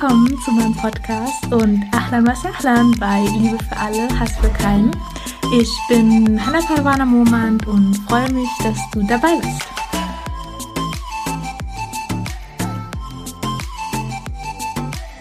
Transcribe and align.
Willkommen 0.00 0.38
zu 0.40 0.50
meinem 0.52 0.74
Podcast 0.74 1.52
und 1.52 1.84
Ahlan 1.92 2.26
was 2.26 2.42
Ahlan 2.46 2.92
bei 2.98 3.20
Liebe 3.36 3.62
für 3.62 3.76
alle, 3.76 4.08
Hass 4.18 4.32
für 4.38 4.48
keinen. 4.48 4.96
Ich 5.52 5.70
bin 5.90 6.40
Hannah 6.42 6.62
Parwana 6.62 7.04
Momand 7.04 7.66
und 7.66 7.94
freue 8.08 8.32
mich, 8.32 8.48
dass 8.62 8.78
du 8.92 9.02
dabei 9.06 9.36
bist. 9.36 9.68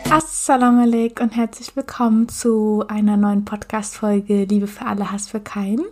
Assalamu 0.09 0.83
alaikum 0.83 1.25
und 1.25 1.35
herzlich 1.35 1.75
willkommen 1.75 2.29
zu 2.29 2.85
einer 2.87 3.17
neuen 3.17 3.43
Podcast-Folge 3.43 4.45
Liebe 4.45 4.67
für 4.67 4.85
alle, 4.85 5.11
Hass 5.11 5.27
für 5.27 5.41
keinen. 5.41 5.83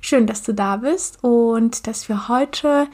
Schön, 0.00 0.28
dass 0.28 0.44
du 0.44 0.54
da 0.54 0.76
bist 0.76 1.18
und 1.24 1.88
dass 1.88 2.08
wir 2.08 2.28
heute 2.28 2.86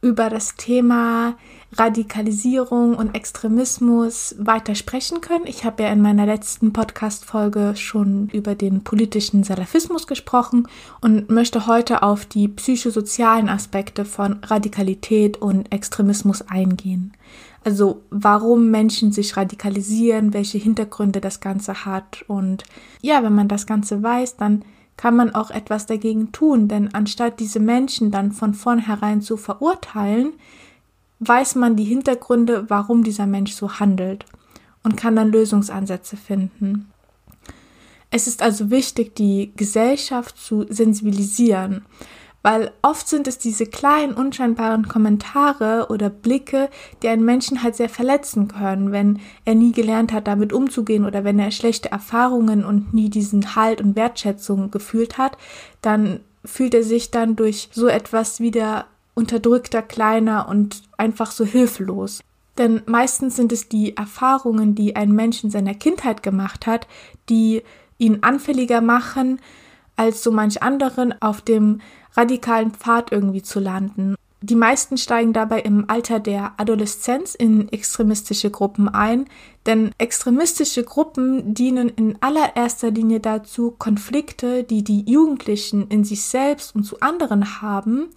über 0.00 0.30
das 0.30 0.56
Thema 0.56 1.36
Radikalisierung 1.78 2.94
und 2.94 3.14
Extremismus 3.14 4.34
weiter 4.38 4.74
sprechen 4.74 5.20
können. 5.20 5.46
Ich 5.46 5.64
habe 5.64 5.82
ja 5.82 5.90
in 5.90 6.00
meiner 6.00 6.26
letzten 6.26 6.72
Podcast-Folge 6.72 7.74
schon 7.76 8.28
über 8.30 8.54
den 8.54 8.82
politischen 8.82 9.44
Salafismus 9.44 10.06
gesprochen 10.06 10.68
und 11.00 11.30
möchte 11.30 11.66
heute 11.66 12.02
auf 12.02 12.24
die 12.24 12.48
psychosozialen 12.48 13.48
Aspekte 13.48 14.04
von 14.04 14.38
Radikalität 14.42 15.36
und 15.36 15.72
Extremismus 15.72 16.42
eingehen. 16.42 17.12
Also 17.64 18.02
warum 18.10 18.70
Menschen 18.70 19.12
sich 19.12 19.36
radikalisieren, 19.36 20.32
welche 20.32 20.58
Hintergründe 20.58 21.20
das 21.20 21.40
Ganze 21.40 21.84
hat. 21.84 22.24
Und 22.28 22.64
ja, 23.02 23.22
wenn 23.24 23.34
man 23.34 23.48
das 23.48 23.66
Ganze 23.66 24.02
weiß, 24.02 24.36
dann 24.36 24.64
kann 24.96 25.16
man 25.16 25.34
auch 25.34 25.50
etwas 25.50 25.86
dagegen 25.86 26.32
tun, 26.32 26.68
denn 26.68 26.94
anstatt 26.94 27.38
diese 27.40 27.60
Menschen 27.60 28.10
dann 28.10 28.32
von 28.32 28.54
vornherein 28.54 29.20
zu 29.20 29.36
verurteilen, 29.36 30.32
weiß 31.20 31.54
man 31.54 31.76
die 31.76 31.84
Hintergründe, 31.84 32.66
warum 32.68 33.02
dieser 33.02 33.26
Mensch 33.26 33.52
so 33.52 33.78
handelt 33.78 34.26
und 34.82 34.96
kann 34.96 35.16
dann 35.16 35.32
Lösungsansätze 35.32 36.16
finden. 36.16 36.92
Es 38.10 38.26
ist 38.26 38.42
also 38.42 38.70
wichtig, 38.70 39.14
die 39.16 39.52
Gesellschaft 39.56 40.38
zu 40.38 40.64
sensibilisieren, 40.68 41.84
weil 42.42 42.70
oft 42.80 43.08
sind 43.08 43.26
es 43.26 43.38
diese 43.38 43.66
kleinen, 43.66 44.14
unscheinbaren 44.14 44.86
Kommentare 44.86 45.88
oder 45.90 46.08
Blicke, 46.08 46.70
die 47.02 47.08
einen 47.08 47.24
Menschen 47.24 47.64
halt 47.64 47.74
sehr 47.74 47.88
verletzen 47.88 48.46
können, 48.46 48.92
wenn 48.92 49.18
er 49.44 49.56
nie 49.56 49.72
gelernt 49.72 50.12
hat, 50.12 50.28
damit 50.28 50.52
umzugehen 50.52 51.04
oder 51.04 51.24
wenn 51.24 51.40
er 51.40 51.50
schlechte 51.50 51.90
Erfahrungen 51.90 52.64
und 52.64 52.94
nie 52.94 53.10
diesen 53.10 53.56
Halt 53.56 53.80
und 53.80 53.96
Wertschätzung 53.96 54.70
gefühlt 54.70 55.18
hat, 55.18 55.36
dann 55.82 56.20
fühlt 56.44 56.74
er 56.74 56.84
sich 56.84 57.10
dann 57.10 57.34
durch 57.34 57.68
so 57.72 57.88
etwas 57.88 58.38
wieder 58.38 58.86
unterdrückter, 59.16 59.82
kleiner 59.82 60.48
und 60.48 60.82
einfach 60.96 61.32
so 61.32 61.44
hilflos. 61.44 62.20
Denn 62.58 62.82
meistens 62.86 63.34
sind 63.34 63.50
es 63.50 63.68
die 63.68 63.96
Erfahrungen, 63.96 64.74
die 64.74 64.94
ein 64.94 65.12
Mensch 65.12 65.42
in 65.42 65.50
seiner 65.50 65.74
Kindheit 65.74 66.22
gemacht 66.22 66.66
hat, 66.66 66.86
die 67.28 67.62
ihn 67.98 68.18
anfälliger 68.22 68.80
machen, 68.80 69.40
als 69.96 70.22
so 70.22 70.30
manch 70.30 70.62
anderen 70.62 71.20
auf 71.20 71.40
dem 71.40 71.80
radikalen 72.14 72.72
Pfad 72.72 73.10
irgendwie 73.10 73.42
zu 73.42 73.58
landen. 73.58 74.14
Die 74.42 74.54
meisten 74.54 74.98
steigen 74.98 75.32
dabei 75.32 75.60
im 75.60 75.88
Alter 75.88 76.20
der 76.20 76.52
Adoleszenz 76.58 77.34
in 77.34 77.70
extremistische 77.70 78.50
Gruppen 78.50 78.88
ein, 78.88 79.26
denn 79.64 79.92
extremistische 79.96 80.84
Gruppen 80.84 81.54
dienen 81.54 81.88
in 81.88 82.18
allererster 82.20 82.90
Linie 82.90 83.20
dazu, 83.20 83.74
Konflikte, 83.76 84.62
die 84.62 84.84
die 84.84 85.10
Jugendlichen 85.10 85.88
in 85.88 86.04
sich 86.04 86.22
selbst 86.22 86.74
und 86.76 86.84
zu 86.84 87.00
anderen 87.00 87.62
haben, 87.62 88.10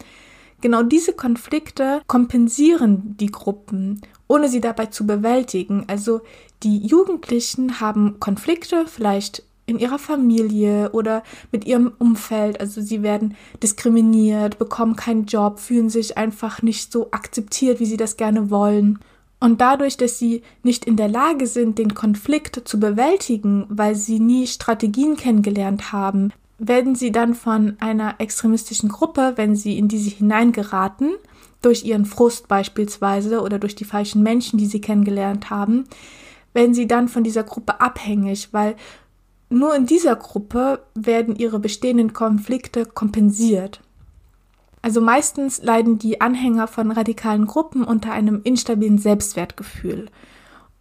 Genau 0.61 0.83
diese 0.83 1.13
Konflikte 1.13 2.01
kompensieren 2.07 3.15
die 3.17 3.31
Gruppen, 3.31 4.01
ohne 4.27 4.49
sie 4.49 4.59
dabei 4.59 4.87
zu 4.87 5.07
bewältigen. 5.07 5.85
Also 5.87 6.21
die 6.63 6.85
Jugendlichen 6.85 7.79
haben 7.79 8.19
Konflikte, 8.19 8.85
vielleicht 8.85 9.43
in 9.65 9.79
ihrer 9.79 9.99
Familie 9.99 10.89
oder 10.91 11.23
mit 11.51 11.65
ihrem 11.65 11.93
Umfeld. 11.99 12.59
Also 12.59 12.81
sie 12.81 13.03
werden 13.03 13.35
diskriminiert, 13.63 14.57
bekommen 14.57 14.95
keinen 14.95 15.25
Job, 15.25 15.59
fühlen 15.59 15.89
sich 15.89 16.17
einfach 16.17 16.61
nicht 16.61 16.91
so 16.91 17.11
akzeptiert, 17.11 17.79
wie 17.79 17.85
sie 17.85 17.97
das 17.97 18.17
gerne 18.17 18.49
wollen. 18.49 18.99
Und 19.39 19.61
dadurch, 19.61 19.95
dass 19.95 20.19
sie 20.19 20.41
nicht 20.63 20.83
in 20.83 20.97
der 20.97 21.07
Lage 21.07 21.47
sind, 21.47 21.77
den 21.77 21.93
Konflikt 21.93 22.67
zu 22.67 22.79
bewältigen, 22.79 23.65
weil 23.69 23.95
sie 23.95 24.19
nie 24.19 24.47
Strategien 24.47 25.15
kennengelernt 25.15 25.93
haben, 25.93 26.33
werden 26.59 26.95
sie 26.95 27.11
dann 27.11 27.33
von 27.33 27.77
einer 27.79 28.15
extremistischen 28.19 28.89
Gruppe, 28.89 29.33
wenn 29.35 29.55
sie 29.55 29.77
in 29.77 29.87
diese 29.87 30.09
hineingeraten, 30.09 31.13
durch 31.61 31.83
ihren 31.83 32.05
Frust 32.05 32.47
beispielsweise 32.47 33.41
oder 33.41 33.59
durch 33.59 33.75
die 33.75 33.85
falschen 33.85 34.23
Menschen, 34.23 34.57
die 34.57 34.65
sie 34.65 34.81
kennengelernt 34.81 35.49
haben, 35.49 35.85
werden 36.53 36.73
sie 36.73 36.87
dann 36.87 37.09
von 37.09 37.23
dieser 37.23 37.43
Gruppe 37.43 37.81
abhängig, 37.81 38.49
weil 38.51 38.75
nur 39.49 39.75
in 39.75 39.85
dieser 39.85 40.15
Gruppe 40.15 40.83
werden 40.95 41.35
ihre 41.35 41.59
bestehenden 41.59 42.13
Konflikte 42.13 42.85
kompensiert. 42.85 43.81
Also 44.81 45.01
meistens 45.01 45.61
leiden 45.61 45.97
die 45.99 46.21
Anhänger 46.21 46.67
von 46.67 46.91
radikalen 46.91 47.45
Gruppen 47.47 47.83
unter 47.83 48.11
einem 48.11 48.41
instabilen 48.43 48.97
Selbstwertgefühl. 48.97 50.09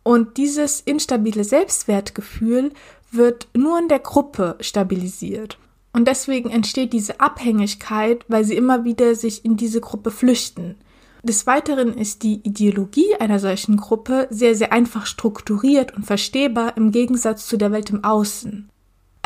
Und 0.04 0.36
dieses 0.36 0.80
instabile 0.80 1.42
Selbstwertgefühl 1.42 2.72
wird 3.10 3.48
nur 3.54 3.78
in 3.78 3.88
der 3.88 3.98
Gruppe 3.98 4.56
stabilisiert. 4.60 5.58
Und 5.92 6.06
deswegen 6.06 6.50
entsteht 6.50 6.92
diese 6.92 7.20
Abhängigkeit, 7.20 8.24
weil 8.28 8.44
sie 8.44 8.56
immer 8.56 8.84
wieder 8.84 9.14
sich 9.14 9.44
in 9.44 9.56
diese 9.56 9.80
Gruppe 9.80 10.10
flüchten. 10.10 10.76
Des 11.22 11.46
Weiteren 11.46 11.94
ist 11.94 12.22
die 12.22 12.40
Ideologie 12.44 13.16
einer 13.18 13.38
solchen 13.38 13.76
Gruppe 13.76 14.28
sehr, 14.30 14.54
sehr 14.54 14.72
einfach 14.72 15.06
strukturiert 15.06 15.94
und 15.96 16.04
verstehbar 16.04 16.76
im 16.76 16.92
Gegensatz 16.92 17.46
zu 17.46 17.56
der 17.56 17.72
Welt 17.72 17.90
im 17.90 18.04
Außen. 18.04 18.70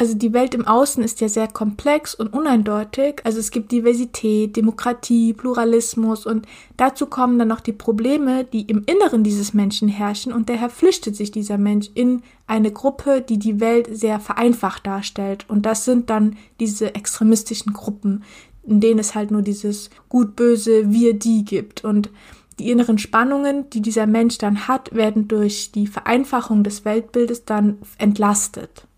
Also 0.03 0.15
die 0.15 0.33
Welt 0.33 0.53
im 0.57 0.67
Außen 0.67 1.01
ist 1.05 1.21
ja 1.21 1.29
sehr 1.29 1.47
komplex 1.47 2.13
und 2.13 2.33
uneindeutig. 2.33 3.21
Also 3.23 3.39
es 3.39 3.53
gibt 3.53 3.71
Diversität, 3.71 4.57
Demokratie, 4.57 5.33
Pluralismus 5.33 6.27
und 6.27 6.45
dazu 6.77 7.07
kommen 7.07 7.39
dann 7.39 7.47
noch 7.47 7.61
die 7.61 7.73
Probleme, 7.73 8.43
die 8.43 8.63
im 8.63 8.83
Inneren 8.87 9.23
dieses 9.23 9.55
Menschen 9.55 9.87
herrschen 9.87 10.33
und 10.33 10.49
daher 10.49 10.71
flüchtet 10.71 11.15
sich 11.15 11.31
dieser 11.31 11.57
Mensch 11.57 11.89
in 11.95 12.23
eine 12.49 12.73
Gruppe, 12.73 13.21
die 13.21 13.39
die 13.39 13.61
Welt 13.61 13.97
sehr 13.97 14.19
vereinfacht 14.19 14.89
darstellt. 14.89 15.45
Und 15.47 15.67
das 15.67 15.85
sind 15.85 16.11
dann 16.11 16.37
diese 16.59 16.97
extremistischen 16.97 17.73
Gruppen, 17.73 18.25
in 18.65 18.81
denen 18.81 18.99
es 18.99 19.15
halt 19.15 19.31
nur 19.31 19.43
dieses 19.43 19.89
gut-böse 20.09 20.91
Wir-Die 20.91 21.45
gibt 21.45 21.85
und 21.85 22.11
die 22.59 22.73
inneren 22.73 22.99
Spannungen, 22.99 23.71
die 23.71 23.81
dieser 23.81 24.09
Mensch 24.09 24.39
dann 24.39 24.67
hat, 24.67 24.93
werden 24.93 25.29
durch 25.29 25.71
die 25.71 25.87
Vereinfachung 25.87 26.65
des 26.65 26.85
Weltbildes 26.85 27.45
dann 27.45 27.79
entlastet. 27.99 28.89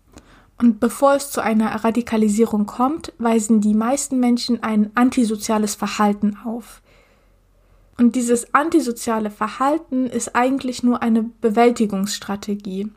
Und 0.57 0.79
bevor 0.79 1.15
es 1.15 1.31
zu 1.31 1.41
einer 1.41 1.83
Radikalisierung 1.83 2.65
kommt, 2.65 3.11
weisen 3.17 3.59
die 3.59 3.73
meisten 3.73 4.19
Menschen 4.19 4.63
ein 4.63 4.91
antisoziales 4.95 5.75
Verhalten 5.75 6.37
auf. 6.45 6.81
Und 7.97 8.15
dieses 8.15 8.53
antisoziale 8.53 9.31
Verhalten 9.31 10.07
ist 10.07 10.35
eigentlich 10.35 10.83
nur 10.83 11.01
eine 11.01 11.23
Bewältigungsstrategie. 11.23 12.89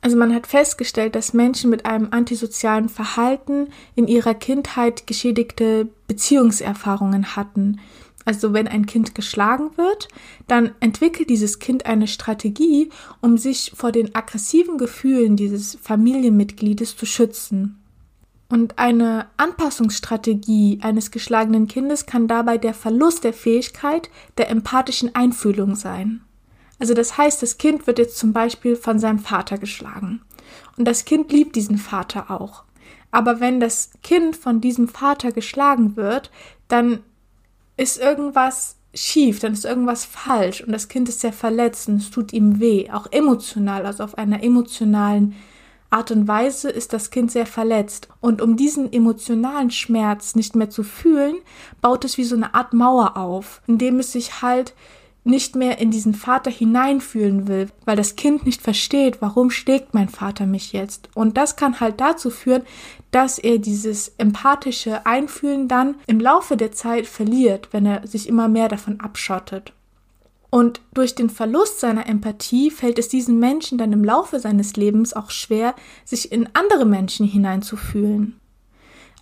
Also 0.00 0.18
man 0.18 0.34
hat 0.34 0.46
festgestellt, 0.46 1.14
dass 1.14 1.32
Menschen 1.32 1.70
mit 1.70 1.86
einem 1.86 2.08
antisozialen 2.10 2.90
Verhalten 2.90 3.68
in 3.94 4.06
ihrer 4.06 4.34
Kindheit 4.34 5.06
geschädigte 5.06 5.88
Beziehungserfahrungen 6.08 7.36
hatten, 7.36 7.80
also 8.24 8.52
wenn 8.52 8.68
ein 8.68 8.86
Kind 8.86 9.14
geschlagen 9.14 9.70
wird, 9.76 10.08
dann 10.46 10.72
entwickelt 10.80 11.30
dieses 11.30 11.58
Kind 11.58 11.86
eine 11.86 12.06
Strategie, 12.06 12.90
um 13.20 13.36
sich 13.36 13.72
vor 13.74 13.92
den 13.92 14.14
aggressiven 14.14 14.78
Gefühlen 14.78 15.36
dieses 15.36 15.76
Familienmitgliedes 15.82 16.96
zu 16.96 17.06
schützen. 17.06 17.78
Und 18.48 18.78
eine 18.78 19.26
Anpassungsstrategie 19.36 20.78
eines 20.82 21.10
geschlagenen 21.10 21.66
Kindes 21.66 22.06
kann 22.06 22.28
dabei 22.28 22.58
der 22.58 22.74
Verlust 22.74 23.24
der 23.24 23.32
Fähigkeit 23.32 24.10
der 24.38 24.48
empathischen 24.50 25.14
Einfühlung 25.14 25.74
sein. 25.74 26.20
Also 26.78 26.94
das 26.94 27.16
heißt, 27.16 27.42
das 27.42 27.58
Kind 27.58 27.86
wird 27.86 27.98
jetzt 27.98 28.18
zum 28.18 28.32
Beispiel 28.32 28.76
von 28.76 28.98
seinem 28.98 29.18
Vater 29.18 29.58
geschlagen. 29.58 30.22
Und 30.76 30.86
das 30.86 31.04
Kind 31.04 31.32
liebt 31.32 31.56
diesen 31.56 31.78
Vater 31.78 32.30
auch. 32.30 32.64
Aber 33.10 33.40
wenn 33.40 33.60
das 33.60 33.90
Kind 34.02 34.36
von 34.36 34.60
diesem 34.60 34.88
Vater 34.88 35.32
geschlagen 35.32 35.96
wird, 35.96 36.30
dann 36.68 37.00
ist 37.76 37.98
irgendwas 38.00 38.76
schief, 38.94 39.40
dann 39.40 39.52
ist 39.52 39.64
irgendwas 39.64 40.04
falsch 40.04 40.62
und 40.62 40.72
das 40.72 40.88
Kind 40.88 41.08
ist 41.08 41.20
sehr 41.20 41.32
verletzt 41.32 41.88
und 41.88 41.96
es 41.96 42.10
tut 42.10 42.32
ihm 42.32 42.60
weh, 42.60 42.90
auch 42.90 43.08
emotional, 43.10 43.86
also 43.86 44.04
auf 44.04 44.16
einer 44.16 44.42
emotionalen 44.42 45.34
Art 45.90 46.10
und 46.10 46.26
Weise 46.26 46.70
ist 46.70 46.92
das 46.92 47.10
Kind 47.10 47.30
sehr 47.30 47.46
verletzt. 47.46 48.08
Und 48.20 48.42
um 48.42 48.56
diesen 48.56 48.92
emotionalen 48.92 49.70
Schmerz 49.70 50.34
nicht 50.34 50.56
mehr 50.56 50.68
zu 50.68 50.82
fühlen, 50.82 51.36
baut 51.80 52.04
es 52.04 52.18
wie 52.18 52.24
so 52.24 52.34
eine 52.34 52.52
Art 52.54 52.72
Mauer 52.72 53.16
auf, 53.16 53.62
indem 53.68 54.00
es 54.00 54.10
sich 54.10 54.42
halt 54.42 54.74
nicht 55.24 55.56
mehr 55.56 55.78
in 55.78 55.90
diesen 55.90 56.14
Vater 56.14 56.50
hineinfühlen 56.50 57.48
will, 57.48 57.68
weil 57.86 57.96
das 57.96 58.14
Kind 58.14 58.44
nicht 58.44 58.60
versteht, 58.60 59.20
warum 59.20 59.50
schlägt 59.50 59.94
mein 59.94 60.10
Vater 60.10 60.46
mich 60.46 60.72
jetzt. 60.72 61.08
Und 61.14 61.36
das 61.36 61.56
kann 61.56 61.80
halt 61.80 62.00
dazu 62.00 62.30
führen, 62.30 62.62
dass 63.10 63.38
er 63.38 63.58
dieses 63.58 64.12
empathische 64.18 65.06
Einfühlen 65.06 65.66
dann 65.66 65.96
im 66.06 66.20
Laufe 66.20 66.56
der 66.56 66.72
Zeit 66.72 67.06
verliert, 67.06 67.68
wenn 67.72 67.86
er 67.86 68.06
sich 68.06 68.28
immer 68.28 68.48
mehr 68.48 68.68
davon 68.68 69.00
abschottet. 69.00 69.72
Und 70.50 70.80
durch 70.92 71.16
den 71.16 71.30
Verlust 71.30 71.80
seiner 71.80 72.06
Empathie 72.06 72.70
fällt 72.70 72.98
es 72.98 73.08
diesem 73.08 73.40
Menschen 73.40 73.76
dann 73.76 73.92
im 73.92 74.04
Laufe 74.04 74.38
seines 74.38 74.76
Lebens 74.76 75.12
auch 75.12 75.30
schwer, 75.30 75.74
sich 76.04 76.30
in 76.30 76.48
andere 76.52 76.84
Menschen 76.84 77.26
hineinzufühlen. 77.26 78.38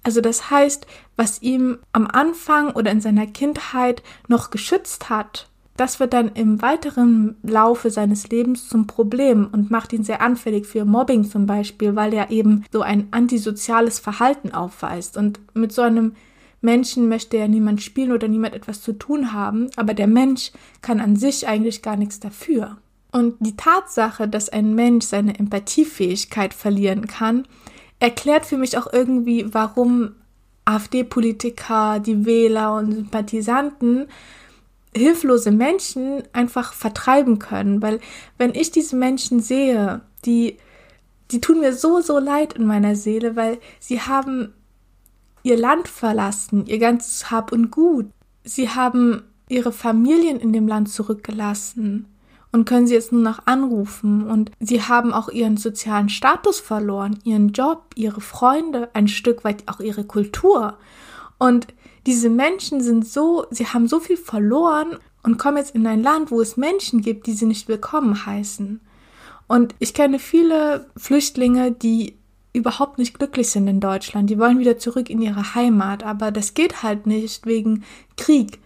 Also 0.03 0.21
das 0.21 0.51
heißt, 0.51 0.87
was 1.17 1.41
ihm 1.41 1.79
am 1.93 2.07
Anfang 2.07 2.73
oder 2.73 2.91
in 2.91 3.01
seiner 3.01 3.27
Kindheit 3.27 4.03
noch 4.29 4.51
geschützt 4.51 5.09
hat, 5.09 5.49
das 5.77 6.01
wird 6.01 6.13
dann 6.13 6.33
im 6.35 6.61
weiteren 6.61 7.37
Laufe 7.43 7.91
seines 7.91 8.29
Lebens 8.29 8.69
zum 8.69 8.87
Problem 8.87 9.49
und 9.51 9.71
macht 9.71 9.93
ihn 9.93 10.05
sehr 10.05 10.21
anfällig 10.21 10.67
für 10.67 10.85
Mobbing 10.85 11.25
zum 11.25 11.47
Beispiel, 11.47 11.97
weil 11.97 12.13
er 12.13 12.31
eben 12.31 12.65
so 12.71 12.83
ein 12.83 13.09
antisoziales 13.11 13.99
Verhalten 13.99 14.53
aufweist. 14.53 15.17
Und 15.17 15.41
mit 15.55 15.73
so 15.73 15.83
einem 15.83 16.13
Menschen 16.61 17.09
möchte 17.09 17.39
ja 17.39 17.49
niemand 17.49 17.83
spielen 17.83 18.13
oder 18.13 18.29
niemand 18.29 18.55
etwas 18.55 18.83
zu 18.83 18.93
tun 18.93 19.33
haben, 19.33 19.69
aber 19.77 19.95
der 19.95 20.07
Mensch 20.07 20.53
kann 20.83 21.01
an 21.01 21.17
sich 21.17 21.49
eigentlich 21.49 21.83
gar 21.83 21.97
nichts 21.97 22.21
dafür. 22.21 22.77
Und 23.11 23.37
die 23.41 23.57
Tatsache, 23.57 24.29
dass 24.29 24.49
ein 24.49 24.75
Mensch 24.75 25.07
seine 25.07 25.39
Empathiefähigkeit 25.39 26.55
verlieren 26.55 27.07
kann, 27.07 27.47
erklärt 27.99 28.47
für 28.47 28.57
mich 28.57 28.79
auch 28.79 28.93
irgendwie, 28.93 29.53
warum 29.53 30.13
AfD-Politiker, 30.65 32.01
die 32.01 32.25
Wähler 32.25 32.77
und 32.77 32.93
Sympathisanten 32.93 34.07
hilflose 34.95 35.51
Menschen 35.51 36.23
einfach 36.33 36.73
vertreiben 36.73 37.39
können, 37.39 37.81
weil 37.83 38.01
wenn 38.39 38.55
ich 38.55 38.71
diese 38.71 38.97
Menschen 38.97 39.41
sehe, 39.41 40.03
die 40.25 40.59
die 41.31 41.41
tun 41.41 41.61
mir 41.61 41.73
so 41.73 42.01
so 42.01 42.19
leid 42.19 42.53
in 42.53 42.67
meiner 42.67 42.95
Seele, 42.95 43.37
weil 43.37 43.59
sie 43.81 44.03
haben 44.03 44.53
ihr 45.43 45.57
Land 45.57 45.89
verlassen, 45.89 46.67
ihr 46.67 46.79
ganzes 46.79 47.31
Hab 47.31 47.53
und 47.53 47.71
Gut. 47.71 48.07
Sie 48.45 48.69
haben 48.69 49.23
ihre 49.49 49.73
Familien 49.73 50.39
in 50.39 50.53
dem 50.53 50.69
Land 50.69 50.91
zurückgelassen 50.91 52.07
und 52.53 52.67
können 52.67 52.87
sie 52.87 52.95
jetzt 52.95 53.13
nur 53.13 53.23
noch 53.23 53.47
anrufen 53.47 54.27
und 54.29 54.51
sie 54.61 54.83
haben 54.83 55.13
auch 55.13 55.29
ihren 55.31 55.57
sozialen 55.57 56.11
Status 56.11 56.61
verloren, 56.61 57.19
ihren 57.25 57.53
Job, 57.53 57.91
ihre 57.95 58.21
Freunde, 58.21 58.91
ein 58.93 59.09
Stück 59.09 59.43
weit 59.45 59.65
auch 59.67 59.81
ihre 59.81 60.05
Kultur. 60.05 60.77
Und 61.39 61.67
diese 62.07 62.31
Menschen 62.31 62.81
sind 62.81 63.07
so, 63.07 63.47
sie 63.51 63.67
haben 63.67 63.89
so 63.89 64.01
viel 64.01 64.17
verloren 64.17 64.99
und 65.23 65.39
kommen 65.39 65.59
jetzt 65.59 65.75
in 65.75 65.87
ein 65.87 66.03
Land, 66.03 66.31
wo 66.31 66.41
es 66.41 66.57
Menschen 66.57 67.01
gibt, 67.01 67.27
die 67.27 67.33
sie 67.33 67.47
nicht 67.47 67.69
willkommen 67.69 68.27
heißen. 68.27 68.81
Und 69.47 69.75
ich 69.79 69.95
kenne 69.95 70.19
viele 70.19 70.87
Flüchtlinge, 70.97 71.73
die 71.73 72.17
überhaupt 72.53 72.99
nicht 72.99 73.19
glücklich 73.19 73.51
sind 73.51 73.69
in 73.69 73.81
Deutschland. 73.81 74.29
Die 74.31 74.39
wollen 74.39 74.59
wieder 74.59 74.79
zurück 74.79 75.09
in 75.11 75.23
ihre 75.23 75.55
Heimat, 75.55 76.05
aber 76.05 76.31
das 76.31 76.55
geht 76.55 76.83
halt 76.83 77.07
nicht 77.07 77.47
wegen 77.47 77.85
Krieg. 78.17 78.61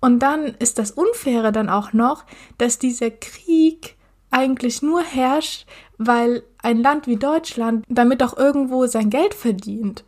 Und 0.00 0.20
dann 0.20 0.44
ist 0.58 0.78
das 0.78 0.90
Unfaire 0.90 1.52
dann 1.52 1.68
auch 1.68 1.92
noch, 1.92 2.24
dass 2.58 2.78
dieser 2.78 3.10
Krieg 3.10 3.96
eigentlich 4.30 4.82
nur 4.82 5.02
herrscht, 5.02 5.66
weil 5.98 6.42
ein 6.62 6.82
Land 6.82 7.06
wie 7.06 7.16
Deutschland 7.16 7.84
damit 7.88 8.22
auch 8.22 8.36
irgendwo 8.36 8.86
sein 8.86 9.10
Geld 9.10 9.34
verdient. 9.34 10.04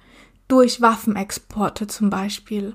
Durch 0.53 0.83
Waffenexporte 0.83 1.87
zum 1.87 2.11
Beispiel. 2.11 2.75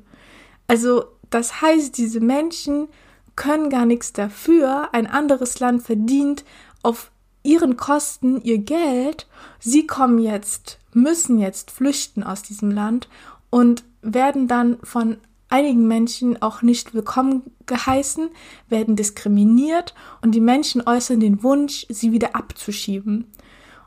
Also, 0.65 1.05
das 1.29 1.61
heißt, 1.61 1.95
diese 1.95 2.19
Menschen 2.19 2.87
können 3.35 3.69
gar 3.69 3.85
nichts 3.85 4.13
dafür. 4.13 4.89
Ein 4.93 5.05
anderes 5.05 5.59
Land 5.59 5.83
verdient 5.83 6.43
auf 6.81 7.11
ihren 7.43 7.77
Kosten 7.77 8.41
ihr 8.41 8.57
Geld. 8.57 9.27
Sie 9.59 9.85
kommen 9.85 10.17
jetzt, 10.17 10.79
müssen 10.93 11.37
jetzt 11.37 11.69
flüchten 11.69 12.23
aus 12.23 12.41
diesem 12.41 12.71
Land 12.71 13.09
und 13.51 13.83
werden 14.01 14.47
dann 14.47 14.79
von 14.81 15.17
einigen 15.47 15.87
Menschen 15.87 16.41
auch 16.41 16.63
nicht 16.63 16.95
willkommen 16.95 17.43
geheißen, 17.67 18.29
werden 18.69 18.95
diskriminiert 18.95 19.93
und 20.23 20.31
die 20.31 20.41
Menschen 20.41 20.81
äußern 20.83 21.19
den 21.19 21.43
Wunsch, 21.43 21.85
sie 21.89 22.11
wieder 22.11 22.35
abzuschieben. 22.35 23.27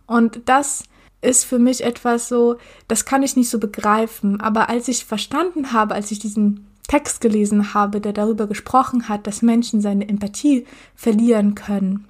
Und 0.06 0.42
das 0.44 0.84
ist 1.22 1.44
für 1.44 1.58
mich 1.58 1.84
etwas 1.84 2.28
so, 2.28 2.56
das 2.88 3.04
kann 3.04 3.22
ich 3.22 3.36
nicht 3.36 3.50
so 3.50 3.58
begreifen. 3.58 4.40
Aber 4.40 4.68
als 4.68 4.88
ich 4.88 5.04
verstanden 5.04 5.72
habe, 5.72 5.94
als 5.94 6.10
ich 6.10 6.18
diesen 6.18 6.66
Text 6.88 7.20
gelesen 7.20 7.74
habe, 7.74 8.00
der 8.00 8.12
darüber 8.12 8.46
gesprochen 8.46 9.08
hat, 9.08 9.26
dass 9.26 9.42
Menschen 9.42 9.80
seine 9.80 10.08
Empathie 10.08 10.66
verlieren 10.94 11.54
können, 11.54 12.06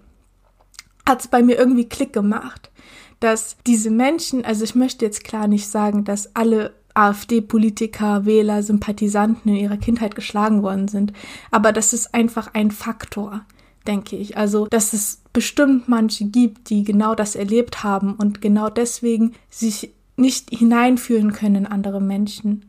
hat 1.06 1.20
es 1.20 1.28
bei 1.28 1.42
mir 1.42 1.58
irgendwie 1.58 1.88
Klick 1.88 2.12
gemacht, 2.12 2.70
dass 3.18 3.56
diese 3.66 3.90
Menschen, 3.90 4.44
also 4.44 4.64
ich 4.64 4.74
möchte 4.74 5.04
jetzt 5.04 5.24
klar 5.24 5.48
nicht 5.48 5.68
sagen, 5.68 6.04
dass 6.04 6.34
alle 6.34 6.74
AfD-Politiker, 6.94 8.24
Wähler, 8.24 8.62
Sympathisanten 8.62 9.50
in 9.50 9.56
ihrer 9.56 9.76
Kindheit 9.76 10.14
geschlagen 10.14 10.62
worden 10.62 10.88
sind, 10.88 11.12
aber 11.50 11.72
das 11.72 11.92
ist 11.92 12.14
einfach 12.14 12.54
ein 12.54 12.70
Faktor, 12.70 13.44
denke 13.86 14.16
ich. 14.16 14.36
Also, 14.36 14.66
dass 14.66 14.92
es 14.92 15.19
bestimmt 15.32 15.88
manche 15.88 16.24
gibt, 16.24 16.70
die 16.70 16.82
genau 16.84 17.14
das 17.14 17.36
erlebt 17.36 17.84
haben 17.84 18.14
und 18.14 18.40
genau 18.40 18.68
deswegen 18.68 19.32
sich 19.48 19.92
nicht 20.16 20.50
hineinfühlen 20.50 21.32
können 21.32 21.56
in 21.56 21.66
andere 21.66 22.00
Menschen. 22.00 22.64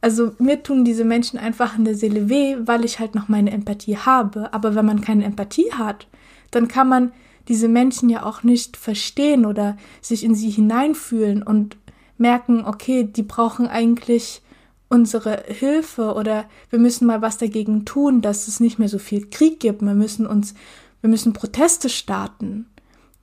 Also 0.00 0.32
mir 0.38 0.62
tun 0.62 0.84
diese 0.84 1.04
Menschen 1.04 1.38
einfach 1.38 1.76
in 1.76 1.84
der 1.84 1.94
Seele 1.94 2.28
weh, 2.28 2.56
weil 2.64 2.84
ich 2.84 2.98
halt 2.98 3.14
noch 3.14 3.28
meine 3.28 3.50
Empathie 3.50 3.98
habe. 3.98 4.52
Aber 4.54 4.74
wenn 4.74 4.86
man 4.86 5.02
keine 5.02 5.24
Empathie 5.24 5.72
hat, 5.72 6.06
dann 6.50 6.68
kann 6.68 6.88
man 6.88 7.12
diese 7.48 7.68
Menschen 7.68 8.08
ja 8.08 8.24
auch 8.24 8.42
nicht 8.42 8.76
verstehen 8.76 9.44
oder 9.44 9.76
sich 10.00 10.24
in 10.24 10.34
sie 10.34 10.50
hineinfühlen 10.50 11.42
und 11.42 11.76
merken, 12.16 12.64
okay, 12.64 13.04
die 13.04 13.22
brauchen 13.22 13.66
eigentlich 13.66 14.42
unsere 14.88 15.44
Hilfe 15.46 16.14
oder 16.14 16.46
wir 16.70 16.78
müssen 16.78 17.06
mal 17.06 17.22
was 17.22 17.38
dagegen 17.38 17.84
tun, 17.84 18.22
dass 18.22 18.48
es 18.48 18.60
nicht 18.60 18.78
mehr 18.78 18.88
so 18.88 18.98
viel 18.98 19.28
Krieg 19.30 19.60
gibt. 19.60 19.82
Wir 19.82 19.94
müssen 19.94 20.26
uns, 20.26 20.54
wir 21.00 21.10
müssen 21.10 21.32
Proteste 21.32 21.88
starten. 21.88 22.66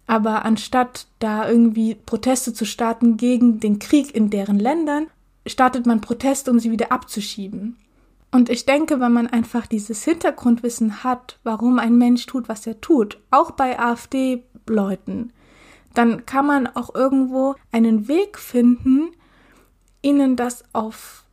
Aber 0.06 0.46
anstatt 0.46 1.08
da 1.20 1.50
irgendwie 1.50 1.96
Proteste 1.96 2.54
zu 2.54 2.66
starten 2.66 3.18
gegen 3.18 3.60
den 3.60 3.80
Krieg 3.80 4.16
in 4.16 4.30
deren 4.30 4.60
Ländern, 4.60 5.08
startet 5.46 5.86
man 5.86 6.02
Proteste, 6.02 6.52
um 6.52 6.60
sie 6.60 6.72
wieder 6.72 6.92
abzuschieben. 6.92 7.78
Und 8.32 8.50
ich 8.50 8.66
denke, 8.66 9.00
wenn 9.00 9.14
man 9.14 9.28
einfach 9.28 9.68
dieses 9.68 10.04
Hintergrundwissen 10.04 11.04
hat, 11.04 11.40
warum 11.44 11.80
ein 11.80 11.98
Mensch 11.98 12.26
tut, 12.26 12.50
was 12.50 12.68
er 12.68 12.82
tut, 12.82 13.20
auch 13.32 13.52
bei 13.52 13.80
AfD-Leuten, 13.80 15.34
dann 15.94 16.26
kann 16.26 16.46
man 16.46 16.68
auch 16.68 16.94
irgendwo 16.94 17.56
einen 17.72 18.07
Weg 18.07 18.38
finden, 18.38 19.10
ihnen 20.02 20.36
das 20.36 20.64
auf 20.74 21.24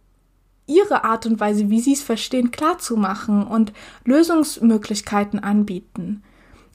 ihre 0.67 1.05
Art 1.05 1.27
und 1.27 1.41
Weise, 1.41 1.69
wie 1.69 1.81
sie 1.81 1.93
es 1.93 2.03
verstehen, 2.03 2.51
klarzumachen 2.51 3.47
und 3.47 3.73
Lösungsmöglichkeiten 4.05 5.41
anbieten. 5.41 6.23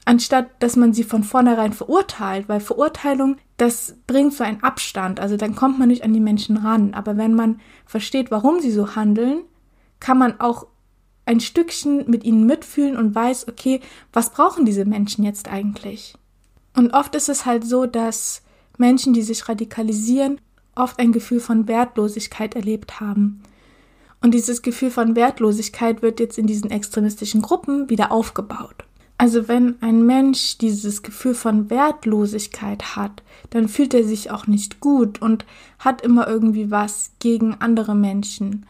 Anstatt 0.04 0.46
dass 0.60 0.76
man 0.76 0.92
sie 0.92 1.04
von 1.04 1.22
vornherein 1.22 1.72
verurteilt, 1.72 2.48
weil 2.48 2.60
Verurteilung, 2.60 3.36
das 3.56 3.96
bringt 4.06 4.32
so 4.32 4.44
einen 4.44 4.62
Abstand, 4.62 5.20
also 5.20 5.36
dann 5.36 5.54
kommt 5.54 5.78
man 5.78 5.88
nicht 5.88 6.02
an 6.02 6.12
die 6.12 6.20
Menschen 6.20 6.56
ran. 6.56 6.94
Aber 6.94 7.16
wenn 7.16 7.34
man 7.34 7.60
versteht, 7.86 8.30
warum 8.30 8.60
sie 8.60 8.70
so 8.70 8.96
handeln, 8.96 9.42
kann 10.00 10.18
man 10.18 10.40
auch 10.40 10.66
ein 11.26 11.40
Stückchen 11.40 12.10
mit 12.10 12.24
ihnen 12.24 12.46
mitfühlen 12.46 12.96
und 12.96 13.14
weiß, 13.14 13.46
okay, 13.48 13.80
was 14.12 14.30
brauchen 14.30 14.64
diese 14.64 14.84
Menschen 14.84 15.22
jetzt 15.22 15.48
eigentlich? 15.48 16.14
Und 16.74 16.92
oft 16.94 17.14
ist 17.14 17.28
es 17.28 17.46
halt 17.46 17.64
so, 17.64 17.86
dass 17.86 18.42
Menschen, 18.78 19.12
die 19.12 19.22
sich 19.22 19.48
radikalisieren, 19.48 20.40
oft 20.74 20.98
ein 20.98 21.12
Gefühl 21.12 21.40
von 21.40 21.68
Wertlosigkeit 21.68 22.56
erlebt 22.56 23.00
haben. 23.00 23.42
Und 24.22 24.32
dieses 24.34 24.62
Gefühl 24.62 24.90
von 24.90 25.16
Wertlosigkeit 25.16 26.02
wird 26.02 26.20
jetzt 26.20 26.38
in 26.38 26.46
diesen 26.46 26.70
extremistischen 26.70 27.42
Gruppen 27.42 27.88
wieder 27.90 28.12
aufgebaut. 28.12 28.84
Also 29.20 29.48
wenn 29.48 29.76
ein 29.82 30.06
Mensch 30.06 30.56
dieses 30.56 31.02
Gefühl 31.02 31.34
von 31.34 31.68
Wertlosigkeit 31.68 32.96
hat, 32.96 33.22
dann 33.50 33.68
fühlt 33.68 33.92
er 33.92 34.02
sich 34.02 34.30
auch 34.30 34.46
nicht 34.46 34.80
gut 34.80 35.20
und 35.20 35.44
hat 35.78 36.00
immer 36.00 36.26
irgendwie 36.26 36.70
was 36.70 37.12
gegen 37.18 37.54
andere 37.60 37.94
Menschen. 37.94 38.64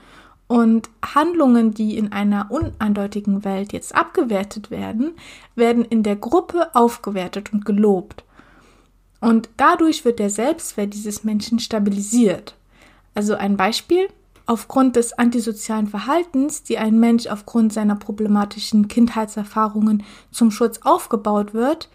Und 0.49 0.91
Handlungen, 1.05 1.73
die 1.73 1.97
in 1.97 2.11
einer 2.11 2.51
uneindeutigen 2.51 3.45
Welt 3.45 3.73
jetzt 3.73 3.95
abgewertet 3.95 4.73
werden, 4.73 5.13
werden 5.55 5.85
in 5.85 6.03
der 6.03 6.17
Gruppe 6.17 6.75
aufgewertet 6.75 7.53
und 7.53 7.65
gelobt. 7.65 8.25
Und 9.21 9.51
dadurch 9.57 10.05
wird 10.05 10.19
der 10.19 10.31
Selbstwert 10.31 10.95
dieses 10.95 11.23
Menschen 11.23 11.61
stabilisiert. 11.61 12.57
Also 13.15 13.37
ein 13.37 13.57
Beispiel. 13.57 14.09
Aufgrund 14.51 14.97
des 14.97 15.13
antisozialen 15.13 15.87
Verhaltens, 15.87 16.65
die 16.65 16.77
ein 16.77 16.99
Mensch 16.99 17.29
aufgrund 17.29 17.73
seiner 17.73 17.95
problematischen 17.95 18.89
Kindheitserfahrungen 18.89 20.03
zum 20.33 20.51
Schutz 20.51 20.81
aufgebaut 20.83 21.55
wird, 21.55 21.89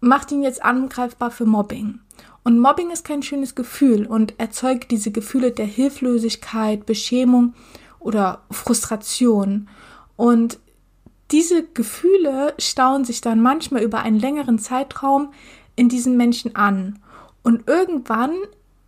macht 0.00 0.32
ihn 0.32 0.42
jetzt 0.42 0.64
angreifbar 0.64 1.30
für 1.30 1.44
Mobbing. 1.44 2.00
Und 2.42 2.58
Mobbing 2.58 2.90
ist 2.90 3.04
kein 3.04 3.22
schönes 3.22 3.54
Gefühl 3.54 4.06
und 4.06 4.40
erzeugt 4.40 4.90
diese 4.90 5.10
Gefühle 5.10 5.50
der 5.50 5.66
Hilflosigkeit, 5.66 6.86
Beschämung 6.86 7.52
oder 7.98 8.44
Frustration. 8.50 9.68
Und 10.16 10.58
diese 11.30 11.66
Gefühle 11.66 12.54
stauen 12.56 13.04
sich 13.04 13.20
dann 13.20 13.42
manchmal 13.42 13.82
über 13.82 13.98
einen 13.98 14.18
längeren 14.18 14.58
Zeitraum 14.58 15.34
in 15.76 15.90
diesen 15.90 16.16
Menschen 16.16 16.56
an. 16.56 16.98
Und 17.42 17.68
irgendwann 17.68 18.38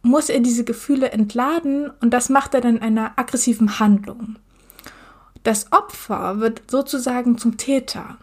muss 0.02 0.28
er 0.28 0.40
diese 0.40 0.64
Gefühle 0.64 1.12
entladen 1.12 1.90
und 2.00 2.10
das 2.10 2.28
macht 2.28 2.54
er 2.54 2.60
dann 2.60 2.76
in 2.76 2.82
einer 2.82 3.12
aggressiven 3.16 3.78
Handlung. 3.78 4.36
Das 5.44 5.72
Opfer 5.72 6.40
wird 6.40 6.62
sozusagen 6.70 7.38
zum 7.38 7.56
Täter. 7.56 8.16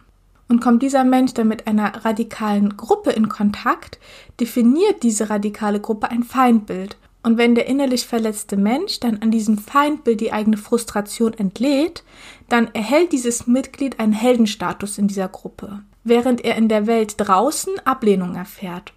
Und 0.48 0.60
kommt 0.60 0.82
dieser 0.82 1.04
Mensch 1.04 1.32
dann 1.34 1.48
mit 1.48 1.66
einer 1.66 2.04
radikalen 2.04 2.76
Gruppe 2.76 3.10
in 3.10 3.28
Kontakt, 3.28 4.00
definiert 4.40 5.02
diese 5.02 5.30
radikale 5.30 5.80
Gruppe 5.80 6.10
ein 6.10 6.24
Feindbild. 6.24 6.96
Und 7.22 7.38
wenn 7.38 7.54
der 7.54 7.66
innerlich 7.66 8.06
verletzte 8.06 8.56
Mensch 8.56 8.98
dann 8.98 9.18
an 9.18 9.30
diesem 9.30 9.58
Feindbild 9.58 10.20
die 10.20 10.32
eigene 10.32 10.56
Frustration 10.56 11.34
entlädt, 11.34 12.02
dann 12.48 12.68
erhält 12.74 13.12
dieses 13.12 13.46
Mitglied 13.46 14.00
einen 14.00 14.14
Heldenstatus 14.14 14.98
in 14.98 15.06
dieser 15.06 15.28
Gruppe, 15.28 15.82
während 16.02 16.44
er 16.44 16.56
in 16.56 16.68
der 16.68 16.86
Welt 16.86 17.14
draußen 17.18 17.74
Ablehnung 17.84 18.34
erfährt. 18.34 18.92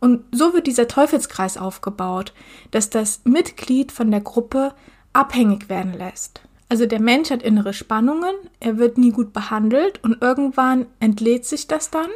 Und 0.00 0.24
so 0.32 0.52
wird 0.52 0.66
dieser 0.66 0.88
Teufelskreis 0.88 1.56
aufgebaut, 1.56 2.32
dass 2.70 2.90
das 2.90 3.22
Mitglied 3.24 3.92
von 3.92 4.10
der 4.10 4.20
Gruppe 4.20 4.74
abhängig 5.12 5.68
werden 5.68 5.94
lässt. 5.94 6.42
Also 6.68 6.86
der 6.86 7.00
Mensch 7.00 7.30
hat 7.30 7.42
innere 7.42 7.72
Spannungen, 7.72 8.34
er 8.58 8.76
wird 8.76 8.98
nie 8.98 9.12
gut 9.12 9.32
behandelt 9.32 10.02
und 10.02 10.20
irgendwann 10.20 10.86
entlädt 10.98 11.46
sich 11.46 11.68
das 11.68 11.90
dann. 11.90 12.08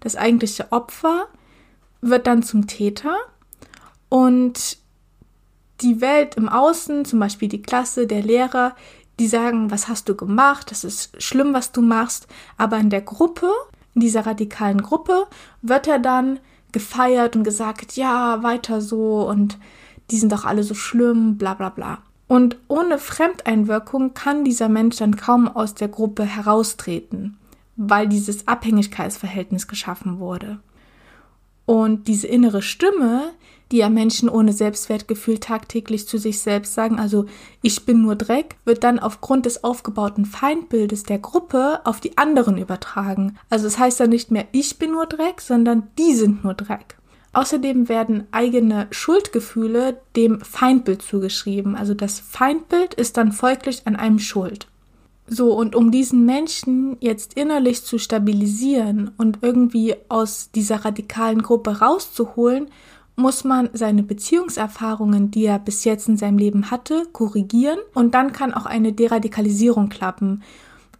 Das 0.00 0.16
eigentliche 0.16 0.72
Opfer 0.72 1.26
wird 2.00 2.26
dann 2.26 2.42
zum 2.42 2.66
Täter 2.66 3.16
und 4.08 4.78
die 5.80 6.00
Welt 6.00 6.36
im 6.36 6.48
Außen, 6.48 7.04
zum 7.04 7.18
Beispiel 7.18 7.48
die 7.48 7.62
Klasse, 7.62 8.06
der 8.06 8.22
Lehrer, 8.22 8.74
die 9.18 9.28
sagen, 9.28 9.70
was 9.70 9.88
hast 9.88 10.08
du 10.08 10.14
gemacht, 10.14 10.70
das 10.70 10.84
ist 10.84 11.20
schlimm, 11.22 11.52
was 11.52 11.72
du 11.72 11.82
machst, 11.82 12.28
aber 12.56 12.78
in 12.78 12.90
der 12.90 13.02
Gruppe, 13.02 13.50
in 13.94 14.00
dieser 14.00 14.26
radikalen 14.26 14.82
Gruppe, 14.82 15.26
wird 15.60 15.86
er 15.86 15.98
dann 15.98 16.40
gefeiert 16.72 17.36
und 17.36 17.44
gesagt, 17.44 17.96
ja, 17.96 18.42
weiter 18.42 18.80
so 18.80 19.28
und 19.28 19.58
die 20.10 20.18
sind 20.18 20.32
doch 20.32 20.44
alle 20.44 20.62
so 20.62 20.74
schlimm, 20.74 21.36
bla 21.36 21.54
bla 21.54 21.68
bla. 21.68 21.98
Und 22.26 22.58
ohne 22.68 22.98
Fremdeinwirkung 22.98 24.12
kann 24.14 24.44
dieser 24.44 24.68
Mensch 24.68 24.96
dann 24.96 25.16
kaum 25.16 25.48
aus 25.48 25.74
der 25.74 25.88
Gruppe 25.88 26.24
heraustreten, 26.24 27.38
weil 27.76 28.06
dieses 28.06 28.46
Abhängigkeitsverhältnis 28.46 29.66
geschaffen 29.66 30.18
wurde. 30.18 30.58
Und 31.64 32.06
diese 32.08 32.26
innere 32.26 32.62
Stimme, 32.62 33.32
die 33.70 33.78
ja 33.78 33.88
Menschen 33.88 34.28
ohne 34.28 34.52
Selbstwertgefühl 34.52 35.38
tagtäglich 35.38 36.08
zu 36.08 36.18
sich 36.18 36.40
selbst 36.40 36.74
sagen, 36.74 36.98
also 36.98 37.26
ich 37.62 37.84
bin 37.84 38.02
nur 38.02 38.16
Dreck, 38.16 38.56
wird 38.64 38.84
dann 38.84 38.98
aufgrund 38.98 39.46
des 39.46 39.64
aufgebauten 39.64 40.24
Feindbildes 40.24 41.02
der 41.02 41.18
Gruppe 41.18 41.80
auf 41.84 42.00
die 42.00 42.16
anderen 42.16 42.56
übertragen. 42.56 43.38
Also 43.50 43.66
es 43.66 43.78
heißt 43.78 44.00
dann 44.00 44.10
nicht 44.10 44.30
mehr 44.30 44.46
ich 44.52 44.78
bin 44.78 44.92
nur 44.92 45.06
Dreck, 45.06 45.40
sondern 45.40 45.88
die 45.98 46.14
sind 46.14 46.44
nur 46.44 46.54
Dreck. 46.54 46.96
Außerdem 47.32 47.88
werden 47.88 48.26
eigene 48.30 48.88
Schuldgefühle 48.90 50.00
dem 50.16 50.40
Feindbild 50.40 51.02
zugeschrieben. 51.02 51.76
Also 51.76 51.94
das 51.94 52.18
Feindbild 52.20 52.94
ist 52.94 53.16
dann 53.16 53.32
folglich 53.32 53.82
an 53.84 53.96
einem 53.96 54.18
schuld. 54.18 54.66
So, 55.30 55.52
und 55.52 55.76
um 55.76 55.90
diesen 55.90 56.24
Menschen 56.24 56.96
jetzt 57.00 57.34
innerlich 57.34 57.84
zu 57.84 57.98
stabilisieren 57.98 59.10
und 59.18 59.40
irgendwie 59.42 59.94
aus 60.08 60.50
dieser 60.54 60.86
radikalen 60.86 61.42
Gruppe 61.42 61.80
rauszuholen, 61.80 62.68
muss 63.18 63.42
man 63.42 63.68
seine 63.72 64.04
Beziehungserfahrungen, 64.04 65.30
die 65.30 65.44
er 65.44 65.58
bis 65.58 65.84
jetzt 65.84 66.08
in 66.08 66.16
seinem 66.16 66.38
Leben 66.38 66.70
hatte, 66.70 67.06
korrigieren 67.12 67.78
und 67.92 68.14
dann 68.14 68.32
kann 68.32 68.54
auch 68.54 68.64
eine 68.64 68.92
Deradikalisierung 68.92 69.88
klappen. 69.88 70.42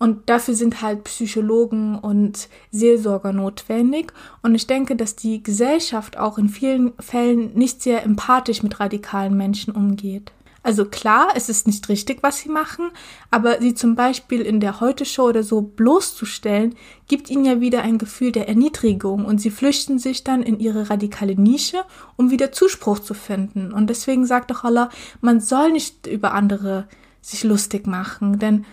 Und 0.00 0.28
dafür 0.28 0.54
sind 0.54 0.80
halt 0.82 1.04
Psychologen 1.04 1.96
und 1.96 2.48
Seelsorger 2.70 3.32
notwendig. 3.32 4.12
Und 4.42 4.54
ich 4.54 4.66
denke, 4.66 4.94
dass 4.94 5.16
die 5.16 5.42
Gesellschaft 5.42 6.16
auch 6.18 6.38
in 6.38 6.48
vielen 6.48 6.92
Fällen 7.00 7.54
nicht 7.54 7.82
sehr 7.82 8.04
empathisch 8.04 8.62
mit 8.62 8.78
radikalen 8.78 9.36
Menschen 9.36 9.74
umgeht. 9.74 10.30
Also 10.68 10.84
klar, 10.84 11.28
es 11.34 11.48
ist 11.48 11.66
nicht 11.66 11.88
richtig, 11.88 12.18
was 12.20 12.40
sie 12.40 12.50
machen, 12.50 12.90
aber 13.30 13.58
sie 13.58 13.72
zum 13.72 13.94
Beispiel 13.94 14.42
in 14.42 14.60
der 14.60 14.80
Heute-Show 14.80 15.22
oder 15.22 15.42
so 15.42 15.62
bloßzustellen, 15.62 16.74
gibt 17.06 17.30
ihnen 17.30 17.46
ja 17.46 17.62
wieder 17.62 17.80
ein 17.80 17.96
Gefühl 17.96 18.32
der 18.32 18.50
Erniedrigung 18.50 19.24
und 19.24 19.40
sie 19.40 19.50
flüchten 19.50 19.98
sich 19.98 20.24
dann 20.24 20.42
in 20.42 20.60
ihre 20.60 20.90
radikale 20.90 21.36
Nische, 21.36 21.84
um 22.16 22.30
wieder 22.30 22.52
Zuspruch 22.52 22.98
zu 22.98 23.14
finden. 23.14 23.72
Und 23.72 23.88
deswegen 23.88 24.26
sagt 24.26 24.50
doch 24.50 24.62
Allah, 24.62 24.90
man 25.22 25.40
soll 25.40 25.72
nicht 25.72 26.06
über 26.06 26.34
andere 26.34 26.86
sich 27.22 27.44
lustig 27.44 27.86
machen, 27.86 28.38
denn 28.38 28.66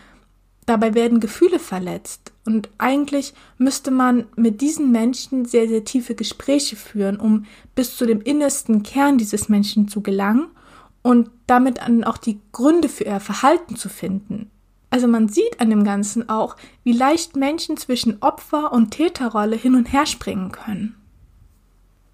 Dabei 0.68 0.96
werden 0.96 1.20
Gefühle 1.20 1.60
verletzt 1.60 2.32
und 2.44 2.70
eigentlich 2.80 3.36
müsste 3.60 3.92
man 3.92 4.26
mit 4.36 4.62
diesen 4.62 4.92
Menschen 4.92 5.46
sehr, 5.46 5.68
sehr 5.68 5.86
tiefe 5.86 6.16
Gespräche 6.16 6.76
führen, 6.76 7.18
um 7.20 7.46
bis 7.76 7.96
zu 7.96 8.08
dem 8.08 8.20
innersten 8.20 8.82
Kern 8.82 9.20
dieses 9.20 9.48
Menschen 9.48 9.88
zu 9.88 10.02
gelangen 10.02 10.48
und 11.06 11.30
damit 11.46 11.82
auch 12.04 12.18
die 12.18 12.40
Gründe 12.52 12.90
für 12.90 13.04
ihr 13.04 13.20
Verhalten 13.20 13.76
zu 13.76 13.90
finden. 13.90 14.50
Also 14.90 15.08
man 15.08 15.30
sieht 15.30 15.62
an 15.62 15.70
dem 15.70 15.84
Ganzen 15.84 16.30
auch, 16.30 16.56
wie 16.84 16.94
leicht 16.94 17.36
Menschen 17.36 17.78
zwischen 17.78 18.24
Opfer 18.24 18.74
und 18.74 18.90
Täterrolle 18.90 19.56
hin 19.56 19.76
und 19.76 19.94
her 19.94 20.08
springen 20.08 20.52
können. 20.52 20.96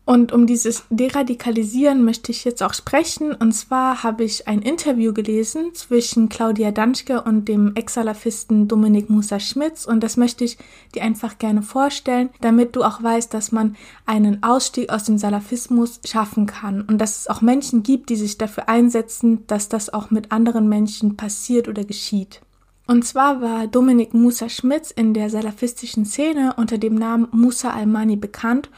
Und 0.03 0.31
um 0.31 0.47
dieses 0.47 0.83
Deradikalisieren 0.89 2.03
möchte 2.03 2.31
ich 2.31 2.43
jetzt 2.43 2.63
auch 2.63 2.73
sprechen. 2.73 3.33
Und 3.33 3.51
zwar 3.53 4.01
habe 4.01 4.23
ich 4.23 4.47
ein 4.47 4.61
Interview 4.61 5.13
gelesen 5.13 5.75
zwischen 5.75 6.27
Claudia 6.27 6.71
Danschke 6.71 7.21
und 7.21 7.47
dem 7.47 7.75
Ex-Salafisten 7.75 8.67
Dominik 8.67 9.11
Musa 9.11 9.39
Schmitz. 9.39 9.85
Und 9.85 10.01
das 10.01 10.17
möchte 10.17 10.43
ich 10.43 10.57
dir 10.95 11.03
einfach 11.03 11.37
gerne 11.37 11.61
vorstellen, 11.61 12.29
damit 12.41 12.75
du 12.75 12.83
auch 12.83 13.01
weißt, 13.03 13.31
dass 13.31 13.51
man 13.51 13.75
einen 14.07 14.41
Ausstieg 14.41 14.89
aus 14.91 15.03
dem 15.03 15.19
Salafismus 15.19 16.01
schaffen 16.03 16.47
kann. 16.47 16.81
Und 16.81 16.97
dass 16.97 17.19
es 17.19 17.27
auch 17.27 17.41
Menschen 17.41 17.83
gibt, 17.83 18.09
die 18.09 18.15
sich 18.15 18.39
dafür 18.39 18.69
einsetzen, 18.69 19.45
dass 19.45 19.69
das 19.69 19.93
auch 19.93 20.09
mit 20.09 20.31
anderen 20.31 20.67
Menschen 20.67 21.15
passiert 21.15 21.67
oder 21.67 21.83
geschieht. 21.83 22.41
Und 22.87 23.05
zwar 23.05 23.39
war 23.39 23.67
Dominik 23.67 24.15
Musa 24.15 24.49
Schmitz 24.49 24.89
in 24.89 25.13
der 25.13 25.29
salafistischen 25.29 26.05
Szene 26.05 26.55
unter 26.57 26.79
dem 26.79 26.95
Namen 26.95 27.27
Musa 27.31 27.69
Almani 27.69 28.15
bekannt 28.15 28.69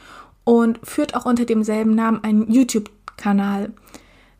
und 0.44 0.78
führt 0.86 1.14
auch 1.14 1.24
unter 1.24 1.44
demselben 1.44 1.94
Namen 1.94 2.22
einen 2.22 2.50
YouTube-Kanal. 2.50 3.72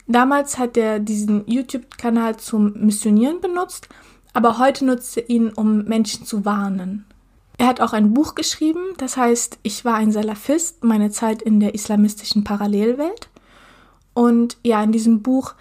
Damals 0.07 0.59
hat 0.59 0.77
er 0.77 1.01
diesen 1.01 1.47
YouTube-Kanal 1.47 2.37
zum 2.37 2.75
Missionieren 2.75 3.41
benutzt, 3.41 3.89
aber 4.35 4.59
heute 4.59 4.85
nutzt 4.85 5.17
er 5.17 5.31
ihn, 5.31 5.51
um 5.51 5.85
Menschen 5.85 6.27
zu 6.27 6.45
warnen. 6.45 7.07
Er 7.57 7.69
hat 7.69 7.81
auch 7.81 7.93
ein 7.93 8.13
Buch 8.13 8.35
geschrieben, 8.35 8.81
das 8.99 9.17
heißt 9.17 9.59
Ich 9.63 9.85
war 9.85 9.95
ein 9.95 10.13
Salafist, 10.13 10.83
meine 10.85 11.11
Zeit 11.11 11.41
in 11.41 11.61
der 11.61 11.75
islamistischen 11.75 12.45
Parallelwelt. 12.45 13.29
Und 14.13 14.59
ja, 14.65 14.83
in 14.83 14.93
diesem 14.93 15.23
Buch 15.23 15.55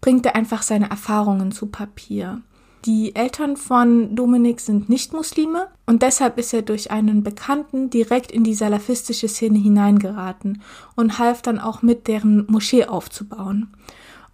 bringt 0.00 0.24
er 0.26 0.34
einfach 0.34 0.62
seine 0.62 0.90
Erfahrungen 0.90 1.52
zu 1.52 1.66
Papier. 1.66 2.40
Die 2.86 3.16
Eltern 3.16 3.56
von 3.56 4.14
Dominik 4.14 4.60
sind 4.60 4.88
nicht 4.88 5.12
Muslime 5.12 5.66
und 5.86 6.02
deshalb 6.02 6.38
ist 6.38 6.54
er 6.54 6.62
durch 6.62 6.92
einen 6.92 7.24
Bekannten 7.24 7.90
direkt 7.90 8.30
in 8.30 8.44
die 8.44 8.54
salafistische 8.54 9.26
Szene 9.26 9.58
hineingeraten 9.58 10.62
und 10.94 11.18
half 11.18 11.42
dann 11.42 11.58
auch 11.58 11.82
mit, 11.82 12.06
deren 12.06 12.46
Moschee 12.46 12.84
aufzubauen. 12.84 13.74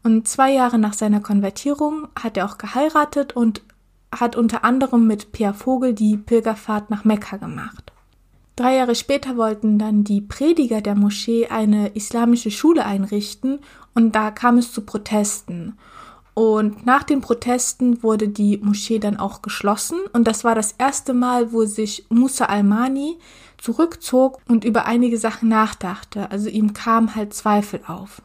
Und 0.02 0.28
zwei 0.28 0.52
Jahre 0.52 0.78
nach 0.78 0.92
seiner 0.92 1.20
Konvertierung 1.20 2.08
hat 2.14 2.36
er 2.36 2.44
auch 2.44 2.58
geheiratet 2.58 3.34
und 3.34 3.62
hat 4.14 4.36
unter 4.36 4.64
anderem 4.64 5.06
mit 5.06 5.32
Pierre 5.32 5.54
Vogel 5.54 5.94
die 5.94 6.18
Pilgerfahrt 6.18 6.90
nach 6.90 7.04
Mekka 7.04 7.38
gemacht. 7.38 7.90
Drei 8.56 8.76
Jahre 8.76 8.96
später 8.96 9.38
wollten 9.38 9.78
dann 9.78 10.04
die 10.04 10.20
Prediger 10.20 10.82
der 10.82 10.94
Moschee 10.94 11.46
eine 11.46 11.88
islamische 11.94 12.50
Schule 12.50 12.84
einrichten 12.84 13.60
und 13.94 14.14
da 14.14 14.30
kam 14.30 14.58
es 14.58 14.72
zu 14.72 14.82
Protesten. 14.82 15.78
Und 16.34 16.86
nach 16.86 17.02
den 17.02 17.20
Protesten 17.20 18.02
wurde 18.02 18.28
die 18.28 18.58
Moschee 18.58 18.98
dann 18.98 19.18
auch 19.18 19.42
geschlossen. 19.42 19.98
Und 20.12 20.26
das 20.26 20.44
war 20.44 20.54
das 20.54 20.72
erste 20.72 21.12
Mal, 21.12 21.52
wo 21.52 21.64
sich 21.64 22.06
Musa 22.08 22.46
Almani 22.46 23.18
zurückzog 23.58 24.38
und 24.48 24.64
über 24.64 24.86
einige 24.86 25.18
Sachen 25.18 25.48
nachdachte. 25.48 26.30
Also 26.30 26.48
ihm 26.48 26.72
kam 26.72 27.14
halt 27.14 27.34
Zweifel 27.34 27.80
auf. 27.86 28.22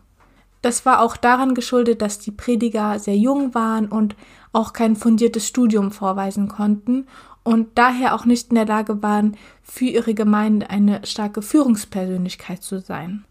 Das 0.61 0.85
war 0.85 1.01
auch 1.01 1.17
daran 1.17 1.53
geschuldet, 1.53 2.01
dass 2.01 2.19
die 2.19 2.31
Prediger 2.31 2.97
sehr 2.99 3.17
jung 3.17 3.53
waren 3.53 3.87
und 3.87 4.15
auch 4.53 4.73
kein 4.73 4.95
fundiertes 4.95 5.47
Studium 5.47 5.91
vorweisen 5.91 6.47
konnten 6.47 7.05
und 7.43 7.77
daher 7.77 8.15
auch 8.15 8.25
nicht 8.25 8.49
in 8.49 8.55
der 8.55 8.65
Lage 8.65 9.01
waren, 9.03 9.37
für 9.63 9.85
ihre 9.85 10.13
Gemeinde 10.13 10.69
eine 10.69 11.05
starke 11.05 11.41
Führungspersönlichkeit 11.41 12.63
zu 12.63 12.79
sein. 12.79 13.23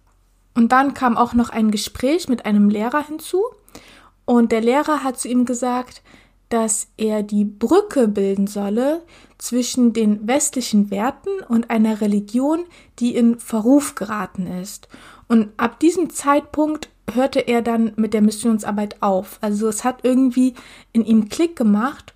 Und 0.54 0.72
dann 0.72 0.94
kam 0.94 1.18
auch 1.18 1.34
noch 1.34 1.50
ein 1.50 1.70
Gespräch 1.70 2.28
mit 2.28 2.46
einem 2.46 2.70
Lehrer 2.70 3.04
hinzu, 3.04 3.42
und 4.26 4.52
der 4.52 4.60
Lehrer 4.60 5.02
hat 5.02 5.18
zu 5.18 5.28
ihm 5.28 5.46
gesagt, 5.46 6.02
dass 6.48 6.88
er 6.96 7.22
die 7.22 7.44
Brücke 7.44 8.06
bilden 8.06 8.46
solle 8.46 9.02
zwischen 9.38 9.92
den 9.92 10.26
westlichen 10.28 10.90
Werten 10.90 11.30
und 11.48 11.70
einer 11.70 12.00
Religion, 12.00 12.64
die 12.98 13.16
in 13.16 13.38
Verruf 13.38 13.94
geraten 13.94 14.46
ist. 14.46 14.88
Und 15.28 15.48
ab 15.56 15.80
diesem 15.80 16.10
Zeitpunkt 16.10 16.88
hörte 17.12 17.40
er 17.40 17.62
dann 17.62 17.92
mit 17.96 18.14
der 18.14 18.22
Missionsarbeit 18.22 19.02
auf. 19.02 19.38
Also 19.40 19.68
es 19.68 19.84
hat 19.84 20.00
irgendwie 20.02 20.54
in 20.92 21.04
ihm 21.04 21.28
Klick 21.28 21.56
gemacht 21.56 22.14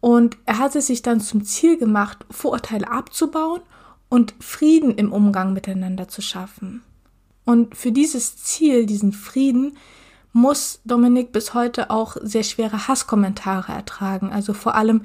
und 0.00 0.36
er 0.46 0.58
hatte 0.58 0.80
sich 0.80 1.02
dann 1.02 1.20
zum 1.20 1.44
Ziel 1.44 1.78
gemacht, 1.78 2.26
Vorurteile 2.30 2.90
abzubauen 2.90 3.62
und 4.08 4.34
Frieden 4.38 4.94
im 4.96 5.12
Umgang 5.12 5.52
miteinander 5.52 6.08
zu 6.08 6.22
schaffen. 6.22 6.82
Und 7.44 7.76
für 7.76 7.92
dieses 7.92 8.36
Ziel, 8.36 8.86
diesen 8.86 9.12
Frieden, 9.12 9.76
muss 10.34 10.80
Dominik 10.84 11.32
bis 11.32 11.54
heute 11.54 11.90
auch 11.90 12.16
sehr 12.20 12.42
schwere 12.42 12.88
Hasskommentare 12.88 13.72
ertragen, 13.72 14.30
also 14.30 14.52
vor 14.52 14.74
allem 14.74 15.02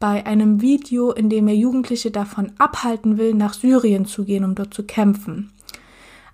bei 0.00 0.26
einem 0.26 0.60
Video, 0.60 1.12
in 1.12 1.30
dem 1.30 1.46
er 1.46 1.54
Jugendliche 1.54 2.10
davon 2.10 2.52
abhalten 2.58 3.16
will, 3.16 3.32
nach 3.32 3.54
Syrien 3.54 4.04
zu 4.04 4.24
gehen, 4.24 4.44
um 4.44 4.56
dort 4.56 4.74
zu 4.74 4.82
kämpfen. 4.82 5.52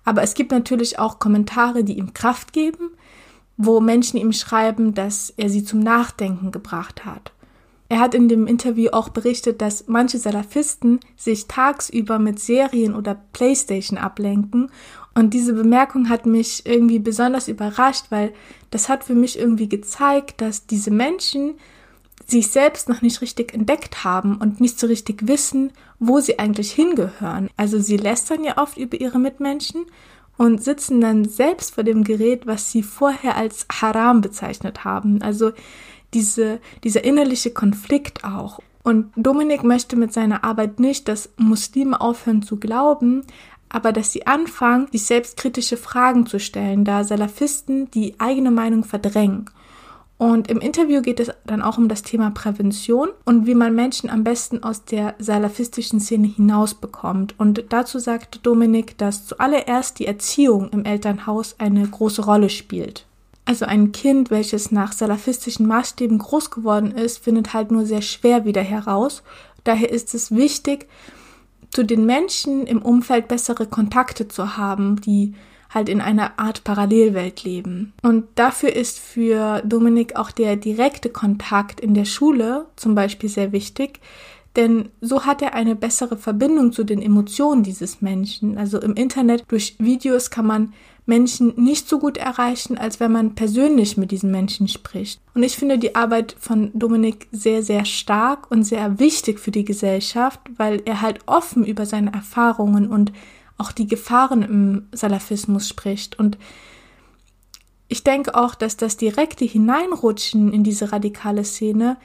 Aber 0.03 0.23
es 0.23 0.33
gibt 0.33 0.51
natürlich 0.51 0.97
auch 0.97 1.19
Kommentare, 1.19 1.83
die 1.83 1.99
ihm 1.99 2.15
Kraft 2.15 2.51
geben, 2.51 2.89
wo 3.57 3.79
Menschen 3.79 4.17
ihm 4.17 4.33
schreiben, 4.33 4.95
dass 4.95 5.31
er 5.37 5.49
sie 5.51 5.63
zum 5.63 5.81
Nachdenken 5.81 6.49
gebracht 6.49 7.05
hat. 7.05 7.31
Er 7.89 7.99
hat 7.99 8.13
in 8.13 8.29
dem 8.29 8.45
Interview 8.45 8.89
auch 8.91 9.09
berichtet, 9.09 9.61
dass 9.61 9.87
manche 9.87 10.19
Salafisten 10.19 10.99
sich 11.15 11.47
tagsüber 11.47 12.19
mit 12.19 12.39
Serien 12.39 12.95
oder 12.95 13.15
Playstation 13.33 13.97
ablenken. 13.97 14.71
Und 15.15 15.33
diese 15.33 15.53
Bemerkung 15.53 16.09
hat 16.09 16.25
mich 16.25 16.65
irgendwie 16.65 16.99
besonders 16.99 17.47
überrascht, 17.47 18.05
weil 18.09 18.33
das 18.71 18.89
hat 18.89 19.03
für 19.03 19.15
mich 19.15 19.37
irgendwie 19.37 19.67
gezeigt, 19.67 20.41
dass 20.41 20.65
diese 20.65 20.91
Menschen 20.91 21.55
sich 22.27 22.49
selbst 22.49 22.89
noch 22.89 23.01
nicht 23.01 23.21
richtig 23.21 23.53
entdeckt 23.53 24.03
haben 24.03 24.37
und 24.37 24.61
nicht 24.61 24.79
so 24.79 24.87
richtig 24.87 25.27
wissen, 25.27 25.71
wo 25.99 26.19
sie 26.19 26.37
eigentlich 26.37 26.71
hingehören. 26.71 27.49
Also 27.57 27.79
sie 27.79 27.97
lästern 27.97 28.43
ja 28.43 28.57
oft 28.57 28.77
über 28.77 28.99
ihre 28.99 29.19
Mitmenschen 29.19 29.85
und 30.37 30.63
sitzen 30.63 31.01
dann 31.01 31.25
selbst 31.25 31.75
vor 31.75 31.83
dem 31.83 32.03
Gerät, 32.03 32.45
was 32.47 32.71
sie 32.71 32.83
vorher 32.83 33.35
als 33.35 33.65
Haram 33.81 34.21
bezeichnet 34.21 34.85
haben. 34.85 35.21
Also 35.21 35.51
diese, 36.13 36.59
dieser 36.83 37.03
innerliche 37.03 37.51
Konflikt 37.51 38.23
auch. 38.23 38.59
Und 38.83 39.11
Dominik 39.15 39.63
möchte 39.63 39.95
mit 39.95 40.13
seiner 40.13 40.43
Arbeit 40.43 40.79
nicht, 40.79 41.07
dass 41.07 41.29
Muslime 41.37 41.99
aufhören 41.99 42.41
zu 42.41 42.57
glauben, 42.57 43.23
aber 43.69 43.91
dass 43.91 44.11
sie 44.11 44.27
anfangen, 44.27 44.87
sich 44.91 45.05
selbstkritische 45.05 45.77
Fragen 45.77 46.25
zu 46.25 46.39
stellen, 46.39 46.83
da 46.83 47.03
Salafisten 47.03 47.89
die 47.91 48.19
eigene 48.19 48.51
Meinung 48.51 48.83
verdrängen. 48.83 49.49
Und 50.19 50.51
im 50.51 50.59
Interview 50.59 51.01
geht 51.01 51.21
es 51.21 51.31
dann 51.45 51.61
auch 51.61 51.77
um 51.77 51.87
das 51.87 52.01
Thema 52.01 52.29
Prävention 52.31 53.07
und 53.23 53.45
wie 53.45 53.55
man 53.55 53.73
Menschen 53.73 54.09
am 54.09 54.25
besten 54.25 54.63
aus 54.63 54.83
der 54.83 55.15
salafistischen 55.17 56.01
Szene 56.01 56.27
hinausbekommt. 56.27 57.39
Und 57.39 57.63
dazu 57.69 57.99
sagt 57.99 58.45
Dominik, 58.45 58.97
dass 58.97 59.27
zuallererst 59.27 59.97
die 59.97 60.07
Erziehung 60.07 60.69
im 60.71 60.83
Elternhaus 60.83 61.55
eine 61.57 61.87
große 61.87 62.25
Rolle 62.25 62.49
spielt. 62.49 63.05
Also 63.45 63.65
ein 63.65 63.93
Kind, 63.93 64.29
welches 64.29 64.73
nach 64.73 64.91
salafistischen 64.91 65.65
Maßstäben 65.65 66.17
groß 66.17 66.51
geworden 66.51 66.91
ist, 66.91 67.19
findet 67.19 67.53
halt 67.53 67.71
nur 67.71 67.85
sehr 67.85 68.01
schwer 68.01 68.43
wieder 68.43 68.61
heraus. 68.61 69.23
Daher 69.63 69.89
ist 69.89 70.13
es 70.13 70.35
wichtig, 70.35 70.89
zu 71.71 71.83
den 71.83 72.05
Menschen 72.05 72.65
im 72.65 72.81
Umfeld 72.81 73.27
bessere 73.27 73.67
Kontakte 73.67 74.27
zu 74.27 74.57
haben, 74.57 74.99
die 75.01 75.33
halt 75.69 75.87
in 75.87 76.01
einer 76.01 76.39
Art 76.39 76.63
Parallelwelt 76.63 77.43
leben. 77.43 77.93
Und 78.01 78.25
dafür 78.35 78.75
ist 78.75 78.99
für 78.99 79.61
Dominik 79.63 80.15
auch 80.15 80.31
der 80.31 80.55
direkte 80.55 81.09
Kontakt 81.09 81.79
in 81.79 81.93
der 81.93 82.05
Schule 82.05 82.65
zum 82.75 82.95
Beispiel 82.95 83.29
sehr 83.29 83.51
wichtig, 83.51 83.99
denn 84.55 84.89
so 84.99 85.25
hat 85.25 85.41
er 85.43 85.53
eine 85.53 85.75
bessere 85.75 86.17
Verbindung 86.17 86.71
zu 86.71 86.83
den 86.83 87.01
Emotionen 87.01 87.61
dieses 87.61 88.01
Menschen. 88.01 88.57
Also 88.57 88.81
im 88.81 88.95
Internet 88.95 89.43
durch 89.47 89.75
Videos 89.77 90.31
kann 90.31 90.47
man 90.47 90.73
Menschen 91.09 91.53
nicht 91.57 91.89
so 91.89 91.99
gut 91.99 92.17
erreichen, 92.17 92.77
als 92.77 92.99
wenn 92.99 93.11
man 93.11 93.35
persönlich 93.35 93.97
mit 93.97 94.11
diesen 94.11 94.31
Menschen 94.31 94.67
spricht. 94.67 95.19
Und 95.33 95.43
ich 95.43 95.57
finde 95.57 95.79
die 95.79 95.95
Arbeit 95.95 96.35
von 96.39 96.71
Dominik 96.73 97.27
sehr, 97.31 97.63
sehr 97.63 97.83
stark 97.83 98.49
und 98.51 98.63
sehr 98.63 98.99
wichtig 98.99 99.39
für 99.39 99.51
die 99.51 99.65
Gesellschaft, 99.65 100.39
weil 100.55 100.81
er 100.85 101.01
halt 101.01 101.19
offen 101.25 101.65
über 101.65 101.85
seine 101.85 102.13
Erfahrungen 102.13 102.87
und 102.87 103.11
auch 103.57 103.71
die 103.71 103.87
Gefahren 103.87 104.43
im 104.43 104.87
Salafismus 104.93 105.67
spricht. 105.67 106.17
Und 106.19 106.37
ich 107.87 108.03
denke 108.03 108.35
auch, 108.35 108.53
dass 108.53 108.77
das 108.77 108.95
direkte 108.95 109.45
Hineinrutschen 109.45 110.53
in 110.53 110.63
diese 110.63 110.91
radikale 110.91 111.43
Szene 111.43 111.97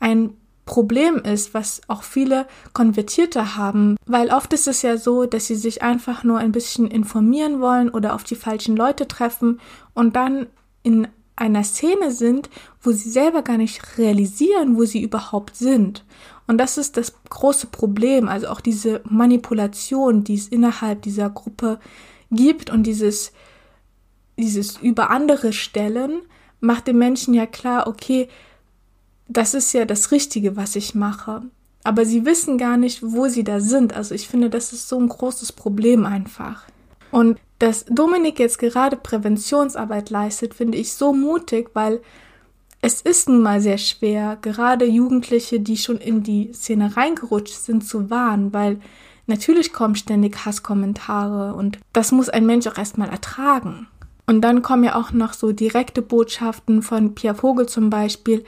ein 0.00 0.30
Problem 0.66 1.18
ist, 1.18 1.54
was 1.54 1.80
auch 1.86 2.02
viele 2.02 2.46
Konvertierte 2.74 3.56
haben, 3.56 3.96
weil 4.04 4.30
oft 4.30 4.52
ist 4.52 4.66
es 4.66 4.82
ja 4.82 4.98
so, 4.98 5.24
dass 5.24 5.46
sie 5.46 5.54
sich 5.54 5.82
einfach 5.82 6.24
nur 6.24 6.38
ein 6.38 6.52
bisschen 6.52 6.88
informieren 6.88 7.60
wollen 7.60 7.88
oder 7.88 8.14
auf 8.14 8.24
die 8.24 8.34
falschen 8.34 8.76
Leute 8.76 9.08
treffen 9.08 9.60
und 9.94 10.16
dann 10.16 10.48
in 10.82 11.08
einer 11.36 11.64
Szene 11.64 12.10
sind, 12.10 12.50
wo 12.82 12.90
sie 12.90 13.10
selber 13.10 13.42
gar 13.42 13.58
nicht 13.58 13.98
realisieren, 13.98 14.76
wo 14.76 14.84
sie 14.84 15.02
überhaupt 15.02 15.56
sind. 15.56 16.04
Und 16.48 16.58
das 16.58 16.78
ist 16.78 16.96
das 16.96 17.14
große 17.28 17.68
Problem, 17.68 18.28
also 18.28 18.48
auch 18.48 18.60
diese 18.60 19.02
Manipulation, 19.04 20.24
die 20.24 20.34
es 20.34 20.48
innerhalb 20.48 21.02
dieser 21.02 21.30
Gruppe 21.30 21.78
gibt 22.30 22.70
und 22.70 22.84
dieses, 22.84 23.32
dieses 24.36 24.78
über 24.78 25.10
andere 25.10 25.52
Stellen 25.52 26.22
macht 26.60 26.86
den 26.86 26.98
Menschen 26.98 27.34
ja 27.34 27.46
klar, 27.46 27.86
okay, 27.86 28.28
das 29.28 29.54
ist 29.54 29.72
ja 29.72 29.84
das 29.84 30.10
Richtige, 30.12 30.56
was 30.56 30.76
ich 30.76 30.94
mache. 30.94 31.42
Aber 31.84 32.04
sie 32.04 32.24
wissen 32.24 32.58
gar 32.58 32.76
nicht, 32.76 33.02
wo 33.02 33.28
sie 33.28 33.44
da 33.44 33.60
sind. 33.60 33.94
Also 33.94 34.14
ich 34.14 34.28
finde, 34.28 34.50
das 34.50 34.72
ist 34.72 34.88
so 34.88 34.98
ein 34.98 35.08
großes 35.08 35.52
Problem 35.52 36.04
einfach. 36.04 36.64
Und 37.10 37.38
dass 37.58 37.84
Dominik 37.86 38.38
jetzt 38.38 38.58
gerade 38.58 38.96
Präventionsarbeit 38.96 40.10
leistet, 40.10 40.54
finde 40.54 40.78
ich 40.78 40.92
so 40.92 41.12
mutig, 41.12 41.70
weil 41.74 42.00
es 42.82 43.00
ist 43.00 43.28
nun 43.28 43.42
mal 43.42 43.60
sehr 43.60 43.78
schwer, 43.78 44.36
gerade 44.40 44.84
Jugendliche, 44.84 45.60
die 45.60 45.76
schon 45.76 45.98
in 45.98 46.22
die 46.22 46.52
Szene 46.52 46.96
reingerutscht 46.96 47.54
sind, 47.54 47.86
zu 47.86 48.10
warnen, 48.10 48.52
weil 48.52 48.80
natürlich 49.26 49.72
kommen 49.72 49.96
ständig 49.96 50.44
Hasskommentare 50.44 51.54
und 51.54 51.78
das 51.92 52.12
muss 52.12 52.28
ein 52.28 52.46
Mensch 52.46 52.66
auch 52.66 52.78
erstmal 52.78 53.08
ertragen. 53.08 53.88
Und 54.26 54.42
dann 54.42 54.62
kommen 54.62 54.84
ja 54.84 54.96
auch 54.96 55.12
noch 55.12 55.32
so 55.32 55.52
direkte 55.52 56.02
Botschaften 56.02 56.82
von 56.82 57.14
Pierre 57.14 57.36
Vogel 57.36 57.66
zum 57.66 57.90
Beispiel, 57.90 58.44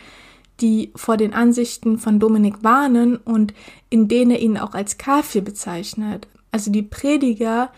die 0.60 0.92
vor 0.96 1.16
den 1.16 1.34
Ansichten 1.34 1.98
von 1.98 2.18
Dominik 2.18 2.62
warnen 2.62 3.16
und 3.16 3.54
in 3.90 4.08
denen 4.08 4.32
er 4.32 4.40
ihn 4.40 4.58
auch 4.58 4.74
als 4.74 4.98
Kafir 4.98 5.42
bezeichnet. 5.42 6.26
Also 6.50 6.70
die 6.70 6.82
Prediger 6.82 7.70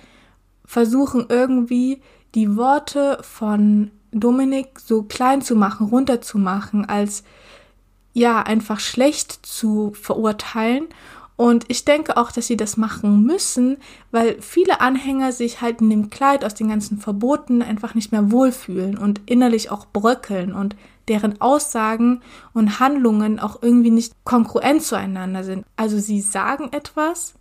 versuchen 0.64 1.27
irgendwie 1.29 2.01
die 2.35 2.57
Worte 2.57 3.19
von 3.23 3.90
Dominik 4.12 4.81
so 4.81 5.03
klein 5.03 5.43
zu 5.43 5.57
machen, 5.57 5.88
runterzumachen, 5.88 6.85
als 6.85 7.25
ja 8.12 8.43
einfach 8.43 8.81
schlecht 8.81 9.45
zu 9.45 9.93
verurteilen. 10.01 10.87
Und 11.37 11.64
ich 11.69 11.85
denke 11.85 12.16
auch, 12.16 12.33
dass 12.33 12.49
sie 12.49 12.57
das 12.57 12.77
machen 12.77 13.23
müssen, 13.25 13.79
weil 14.11 14.40
viele 14.43 14.81
Anhänger 14.81 15.33
sich 15.33 15.61
halt 15.61 15.81
in 15.81 15.88
dem 15.88 16.11
Kleid 16.11 16.45
aus 16.45 16.55
den 16.55 16.69
ganzen 16.69 16.99
Verboten 16.99 17.62
einfach 17.62 17.95
nicht 17.95 18.12
mehr 18.12 18.31
wohlfühlen 18.31 18.99
und 18.99 19.23
innerlich 19.27 19.71
auch 19.71 19.87
bröckeln 19.87 20.53
und 20.53 20.77
deren 21.09 21.41
Aussagen 21.41 22.21
und 22.53 22.81
Handlungen 22.81 23.39
auch 23.39 23.63
irgendwie 23.63 23.91
nicht 23.91 24.15
kongruent 24.25 24.83
zueinander 24.83 25.45
sind. 25.45 25.65
Also 25.77 25.99
sie 25.99 26.21
sagen 26.21 26.71
etwas 26.73 27.35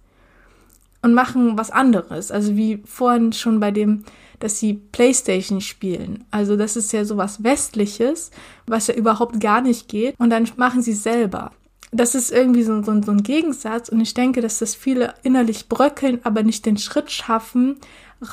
und 1.01 1.13
machen 1.13 1.57
was 1.57 1.71
anderes. 1.71 2.31
Also 2.31 2.55
wie 2.55 2.81
vorhin 2.85 3.33
schon 3.33 3.59
bei 3.59 3.71
dem, 3.71 4.03
dass 4.39 4.59
sie 4.59 4.73
Playstation 4.73 5.61
spielen. 5.61 6.25
Also 6.31 6.55
das 6.55 6.75
ist 6.75 6.91
ja 6.91 7.05
sowas 7.05 7.43
Westliches, 7.43 8.31
was 8.67 8.87
ja 8.87 8.95
überhaupt 8.95 9.39
gar 9.39 9.61
nicht 9.61 9.87
geht. 9.87 10.19
Und 10.19 10.29
dann 10.29 10.49
machen 10.57 10.81
sie 10.81 10.93
selber. 10.93 11.51
Das 11.91 12.15
ist 12.15 12.31
irgendwie 12.31 12.63
so, 12.63 12.83
so, 12.83 13.01
so 13.01 13.11
ein 13.11 13.23
Gegensatz. 13.23 13.89
Und 13.89 13.99
ich 14.01 14.13
denke, 14.13 14.41
dass 14.41 14.59
das 14.59 14.75
viele 14.75 15.13
innerlich 15.23 15.67
bröckeln, 15.67 16.19
aber 16.23 16.43
nicht 16.43 16.65
den 16.65 16.77
Schritt 16.77 17.11
schaffen, 17.11 17.77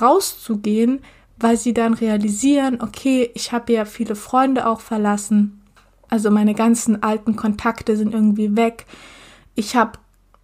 rauszugehen, 0.01 1.01
weil 1.39 1.57
sie 1.57 1.75
dann 1.75 1.95
realisieren, 1.95 2.81
okay, 2.81 3.31
ich 3.35 3.53
habe 3.53 3.73
ja 3.73 3.85
viele 3.85 4.17
Freunde 4.17 4.67
auch 4.67 4.81
verlassen. 4.81 5.63
Also 6.09 6.31
meine 6.31 6.55
ganzen 6.55 7.03
alten 7.03 7.37
Kontakte 7.37 7.97
sind 7.97 8.15
irgendwie 8.15 8.57
weg. 8.57 8.87
Ich 9.55 9.77
habe, 9.77 9.99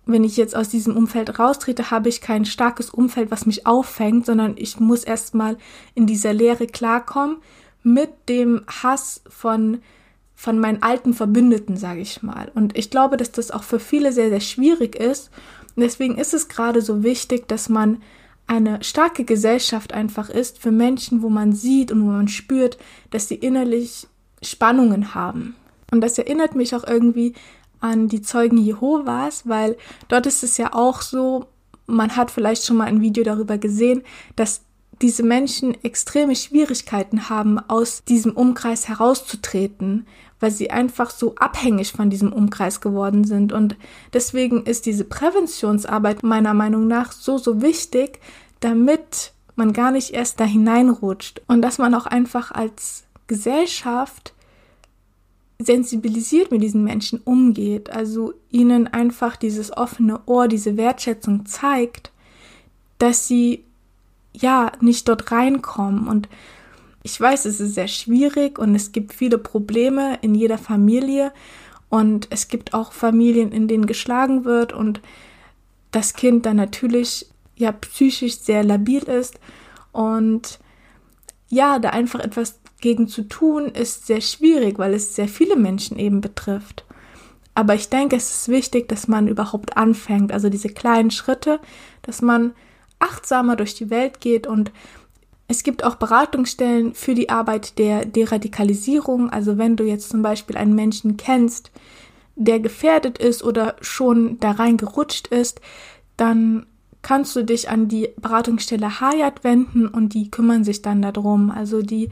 wenn 0.06 0.24
ich 0.24 0.36
jetzt 0.36 0.56
aus 0.56 0.68
diesem 0.68 0.96
Umfeld 0.96 1.38
raustrete, 1.38 1.90
habe 1.90 2.08
ich 2.08 2.20
kein 2.20 2.44
starkes 2.44 2.90
Umfeld, 2.90 3.30
was 3.30 3.46
mich 3.46 3.66
auffängt, 3.66 4.26
sondern 4.26 4.54
ich 4.56 4.80
muss 4.80 5.04
erstmal 5.04 5.56
in 5.94 6.06
dieser 6.06 6.32
Lehre 6.32 6.66
klarkommen 6.66 7.36
mit 7.82 8.10
dem 8.28 8.62
Hass 8.82 9.22
von 9.28 9.78
von 10.42 10.58
meinen 10.58 10.82
alten 10.82 11.14
Verbündeten, 11.14 11.76
sage 11.76 12.00
ich 12.00 12.20
mal. 12.24 12.50
Und 12.56 12.76
ich 12.76 12.90
glaube, 12.90 13.16
dass 13.16 13.30
das 13.30 13.52
auch 13.52 13.62
für 13.62 13.78
viele 13.78 14.12
sehr, 14.12 14.28
sehr 14.28 14.40
schwierig 14.40 14.96
ist. 14.96 15.30
Und 15.76 15.82
deswegen 15.82 16.18
ist 16.18 16.34
es 16.34 16.48
gerade 16.48 16.82
so 16.82 17.04
wichtig, 17.04 17.46
dass 17.46 17.68
man 17.68 18.02
eine 18.46 18.82
starke 18.82 19.24
Gesellschaft 19.24 19.92
einfach 19.92 20.28
ist 20.28 20.58
für 20.58 20.70
Menschen, 20.70 21.22
wo 21.22 21.28
man 21.28 21.52
sieht 21.52 21.90
und 21.90 22.02
wo 22.02 22.10
man 22.10 22.28
spürt, 22.28 22.78
dass 23.10 23.28
sie 23.28 23.36
innerlich 23.36 24.06
Spannungen 24.42 25.14
haben. 25.14 25.56
Und 25.90 26.00
das 26.00 26.18
erinnert 26.18 26.54
mich 26.54 26.74
auch 26.74 26.84
irgendwie 26.84 27.34
an 27.80 28.08
die 28.08 28.22
Zeugen 28.22 28.58
Jehovas, 28.58 29.48
weil 29.48 29.76
dort 30.08 30.26
ist 30.26 30.42
es 30.42 30.56
ja 30.56 30.72
auch 30.72 31.02
so, 31.02 31.46
man 31.86 32.16
hat 32.16 32.30
vielleicht 32.30 32.64
schon 32.64 32.76
mal 32.76 32.86
ein 32.86 33.00
Video 33.00 33.24
darüber 33.24 33.58
gesehen, 33.58 34.02
dass 34.36 34.62
diese 35.02 35.22
Menschen 35.22 35.76
extreme 35.84 36.36
Schwierigkeiten 36.36 37.28
haben, 37.28 37.58
aus 37.58 38.04
diesem 38.04 38.32
Umkreis 38.32 38.88
herauszutreten, 38.88 40.06
weil 40.40 40.50
sie 40.50 40.70
einfach 40.70 41.10
so 41.10 41.34
abhängig 41.36 41.92
von 41.92 42.08
diesem 42.08 42.32
Umkreis 42.32 42.80
geworden 42.80 43.24
sind. 43.24 43.52
Und 43.52 43.76
deswegen 44.12 44.64
ist 44.64 44.86
diese 44.86 45.04
Präventionsarbeit 45.04 46.22
meiner 46.22 46.54
Meinung 46.54 46.86
nach 46.86 47.12
so, 47.12 47.38
so 47.38 47.62
wichtig, 47.62 48.20
damit 48.60 49.32
man 49.56 49.72
gar 49.72 49.90
nicht 49.90 50.10
erst 50.14 50.40
da 50.40 50.44
hineinrutscht 50.44 51.42
und 51.46 51.62
dass 51.62 51.78
man 51.78 51.94
auch 51.94 52.06
einfach 52.06 52.52
als 52.52 53.04
Gesellschaft 53.26 54.32
sensibilisiert 55.58 56.50
mit 56.50 56.62
diesen 56.62 56.84
Menschen 56.84 57.20
umgeht, 57.24 57.90
also 57.90 58.34
ihnen 58.50 58.88
einfach 58.88 59.36
dieses 59.36 59.76
offene 59.76 60.20
Ohr, 60.26 60.48
diese 60.48 60.76
Wertschätzung 60.76 61.46
zeigt, 61.46 62.10
dass 62.98 63.28
sie 63.28 63.64
ja 64.32 64.72
nicht 64.80 65.08
dort 65.08 65.30
reinkommen. 65.30 66.08
Und 66.08 66.28
ich 67.02 67.20
weiß, 67.20 67.44
es 67.44 67.60
ist 67.60 67.74
sehr 67.74 67.88
schwierig 67.88 68.58
und 68.58 68.74
es 68.74 68.92
gibt 68.92 69.12
viele 69.12 69.38
Probleme 69.38 70.18
in 70.22 70.34
jeder 70.34 70.58
Familie 70.58 71.32
und 71.88 72.28
es 72.30 72.48
gibt 72.48 72.74
auch 72.74 72.92
Familien, 72.92 73.52
in 73.52 73.68
denen 73.68 73.86
geschlagen 73.86 74.44
wird 74.44 74.72
und 74.72 75.00
das 75.90 76.14
Kind 76.14 76.46
dann 76.46 76.56
natürlich 76.56 77.26
ja 77.56 77.72
psychisch 77.72 78.38
sehr 78.38 78.64
labil 78.64 79.02
ist 79.02 79.38
und 79.92 80.58
ja, 81.48 81.78
da 81.78 81.90
einfach 81.90 82.20
etwas 82.20 82.60
gegen 82.80 83.08
zu 83.08 83.22
tun, 83.24 83.66
ist 83.66 84.06
sehr 84.06 84.22
schwierig, 84.22 84.78
weil 84.78 84.94
es 84.94 85.14
sehr 85.14 85.28
viele 85.28 85.54
Menschen 85.54 85.98
eben 85.98 86.22
betrifft. 86.22 86.86
Aber 87.54 87.74
ich 87.74 87.90
denke, 87.90 88.16
es 88.16 88.30
ist 88.30 88.48
wichtig, 88.48 88.88
dass 88.88 89.06
man 89.06 89.28
überhaupt 89.28 89.76
anfängt, 89.76 90.32
also 90.32 90.48
diese 90.48 90.70
kleinen 90.70 91.10
Schritte, 91.10 91.60
dass 92.00 92.22
man 92.22 92.54
achtsamer 93.02 93.56
durch 93.56 93.74
die 93.74 93.90
Welt 93.90 94.20
geht 94.20 94.46
und 94.46 94.72
es 95.48 95.64
gibt 95.64 95.84
auch 95.84 95.96
Beratungsstellen 95.96 96.94
für 96.94 97.14
die 97.14 97.28
Arbeit 97.28 97.78
der 97.78 98.06
Deradikalisierung. 98.06 99.28
Also 99.28 99.58
wenn 99.58 99.76
du 99.76 99.84
jetzt 99.84 100.08
zum 100.08 100.22
Beispiel 100.22 100.56
einen 100.56 100.74
Menschen 100.74 101.18
kennst, 101.18 101.70
der 102.36 102.58
gefährdet 102.58 103.18
ist 103.18 103.42
oder 103.42 103.76
schon 103.82 104.38
da 104.40 104.52
reingerutscht 104.52 105.26
ist, 105.26 105.60
dann 106.16 106.64
kannst 107.02 107.36
du 107.36 107.44
dich 107.44 107.68
an 107.68 107.88
die 107.88 108.08
Beratungsstelle 108.16 109.00
Hayat 109.00 109.44
wenden 109.44 109.88
und 109.88 110.14
die 110.14 110.30
kümmern 110.30 110.64
sich 110.64 110.80
dann 110.80 111.02
darum. 111.02 111.50
Also 111.50 111.82
die 111.82 112.08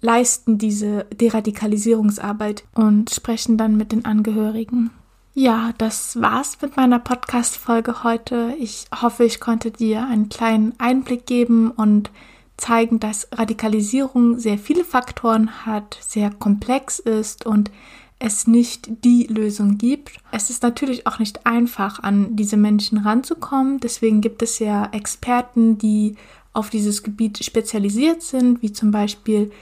leisten 0.00 0.58
diese 0.58 1.06
Deradikalisierungsarbeit 1.12 2.64
und 2.74 3.10
sprechen 3.10 3.56
dann 3.56 3.76
mit 3.76 3.92
den 3.92 4.04
Angehörigen. 4.04 4.90
Ja, 5.32 5.72
das 5.78 6.20
war's 6.20 6.60
mit 6.60 6.76
meiner 6.76 6.98
Podcast-Folge 6.98 8.02
heute. 8.02 8.52
Ich 8.58 8.86
hoffe, 9.00 9.24
ich 9.24 9.38
konnte 9.38 9.70
dir 9.70 10.04
einen 10.04 10.28
kleinen 10.28 10.74
Einblick 10.78 11.24
geben 11.24 11.70
und 11.70 12.10
zeigen, 12.56 12.98
dass 12.98 13.28
Radikalisierung 13.32 14.38
sehr 14.38 14.58
viele 14.58 14.84
Faktoren 14.84 15.64
hat, 15.64 15.96
sehr 16.00 16.30
komplex 16.30 16.98
ist 16.98 17.46
und 17.46 17.70
es 18.18 18.48
nicht 18.48 19.04
die 19.04 19.28
Lösung 19.28 19.78
gibt. 19.78 20.18
Es 20.32 20.50
ist 20.50 20.64
natürlich 20.64 21.06
auch 21.06 21.20
nicht 21.20 21.46
einfach, 21.46 22.02
an 22.02 22.34
diese 22.34 22.56
Menschen 22.56 22.98
ranzukommen. 22.98 23.78
Deswegen 23.78 24.20
gibt 24.20 24.42
es 24.42 24.58
ja 24.58 24.88
Experten, 24.90 25.78
die 25.78 26.16
auf 26.52 26.70
dieses 26.70 27.04
Gebiet 27.04 27.42
spezialisiert 27.42 28.22
sind, 28.22 28.62
wie 28.62 28.72
zum 28.72 28.90
Beispiel 28.90 29.52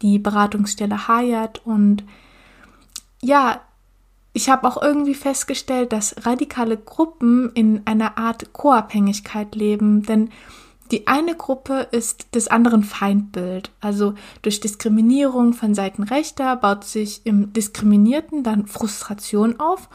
die 0.00 0.18
Beratungsstelle 0.18 1.08
Hayat. 1.08 1.60
Und 1.66 2.04
ja, 3.20 3.60
ich 4.32 4.48
habe 4.48 4.66
auch 4.66 4.80
irgendwie 4.80 5.14
festgestellt, 5.14 5.92
dass 5.92 6.14
radikale 6.24 6.76
Gruppen 6.76 7.50
in 7.54 7.82
einer 7.86 8.16
Art 8.16 8.52
Co-Abhängigkeit 8.52 9.54
leben, 9.54 10.02
denn 10.04 10.30
die 10.90 11.06
eine 11.06 11.36
Gruppe 11.36 11.88
ist 11.92 12.34
des 12.34 12.48
anderen 12.48 12.82
Feindbild. 12.82 13.70
Also 13.80 14.14
durch 14.42 14.60
Diskriminierung 14.60 15.52
von 15.52 15.74
Seiten 15.74 16.02
Rechter 16.02 16.56
baut 16.56 16.84
sich 16.84 17.20
im 17.24 17.52
Diskriminierten 17.52 18.42
dann 18.42 18.66
Frustration 18.66 19.60
auf 19.60 19.88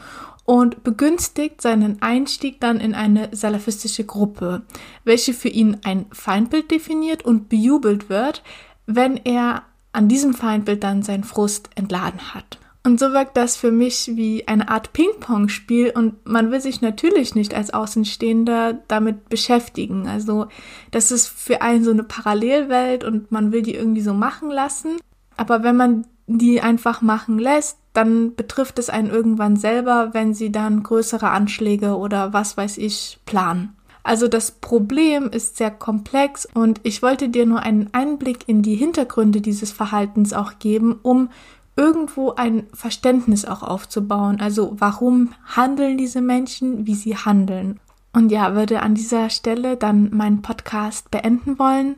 und 0.44 0.84
begünstigt 0.84 1.60
seinen 1.60 2.00
Einstieg 2.02 2.60
dann 2.60 2.80
in 2.80 2.94
eine 2.94 3.28
salafistische 3.32 4.04
Gruppe, 4.04 4.62
welche 5.04 5.34
für 5.34 5.48
ihn 5.48 5.78
ein 5.84 6.06
Feindbild 6.12 6.70
definiert 6.70 7.24
und 7.24 7.48
bejubelt 7.48 8.08
wird, 8.08 8.42
wenn 8.86 9.16
er 9.16 9.64
an 9.92 10.08
diesem 10.08 10.34
Feindbild 10.34 10.84
dann 10.84 11.02
seinen 11.02 11.24
Frust 11.24 11.70
entladen 11.74 12.34
hat. 12.34 12.58
Und 12.86 13.00
so 13.00 13.12
wirkt 13.12 13.36
das 13.36 13.56
für 13.56 13.72
mich 13.72 14.12
wie 14.14 14.46
eine 14.46 14.68
Art 14.68 14.92
Ping-Pong-Spiel 14.92 15.90
und 15.90 16.24
man 16.24 16.52
will 16.52 16.60
sich 16.60 16.82
natürlich 16.82 17.34
nicht 17.34 17.52
als 17.52 17.74
Außenstehender 17.74 18.78
damit 18.86 19.28
beschäftigen. 19.28 20.06
Also 20.06 20.46
das 20.92 21.10
ist 21.10 21.26
für 21.26 21.62
einen 21.62 21.82
so 21.82 21.90
eine 21.90 22.04
Parallelwelt 22.04 23.02
und 23.02 23.32
man 23.32 23.50
will 23.50 23.62
die 23.62 23.74
irgendwie 23.74 24.02
so 24.02 24.14
machen 24.14 24.52
lassen. 24.52 24.98
Aber 25.36 25.64
wenn 25.64 25.76
man 25.76 26.06
die 26.28 26.60
einfach 26.60 27.02
machen 27.02 27.40
lässt, 27.40 27.76
dann 27.92 28.36
betrifft 28.36 28.78
es 28.78 28.88
einen 28.88 29.10
irgendwann 29.10 29.56
selber, 29.56 30.10
wenn 30.14 30.32
sie 30.32 30.52
dann 30.52 30.84
größere 30.84 31.30
Anschläge 31.30 31.96
oder 31.96 32.32
was 32.32 32.56
weiß 32.56 32.78
ich 32.78 33.18
planen. 33.26 33.76
Also 34.04 34.28
das 34.28 34.52
Problem 34.52 35.30
ist 35.30 35.56
sehr 35.56 35.72
komplex 35.72 36.46
und 36.54 36.78
ich 36.84 37.02
wollte 37.02 37.28
dir 37.28 37.44
nur 37.44 37.58
einen 37.58 37.88
Einblick 37.90 38.48
in 38.48 38.62
die 38.62 38.76
Hintergründe 38.76 39.40
dieses 39.40 39.72
Verhaltens 39.72 40.32
auch 40.32 40.60
geben, 40.60 41.00
um 41.02 41.30
irgendwo 41.76 42.32
ein 42.32 42.66
Verständnis 42.72 43.44
auch 43.44 43.62
aufzubauen. 43.62 44.40
Also 44.40 44.74
warum 44.78 45.34
handeln 45.44 45.98
diese 45.98 46.22
Menschen, 46.22 46.86
wie 46.86 46.94
sie 46.94 47.16
handeln. 47.16 47.78
Und 48.12 48.32
ja, 48.32 48.54
würde 48.54 48.82
an 48.82 48.94
dieser 48.94 49.28
Stelle 49.28 49.76
dann 49.76 50.10
meinen 50.10 50.40
Podcast 50.40 51.10
beenden 51.10 51.58
wollen. 51.58 51.96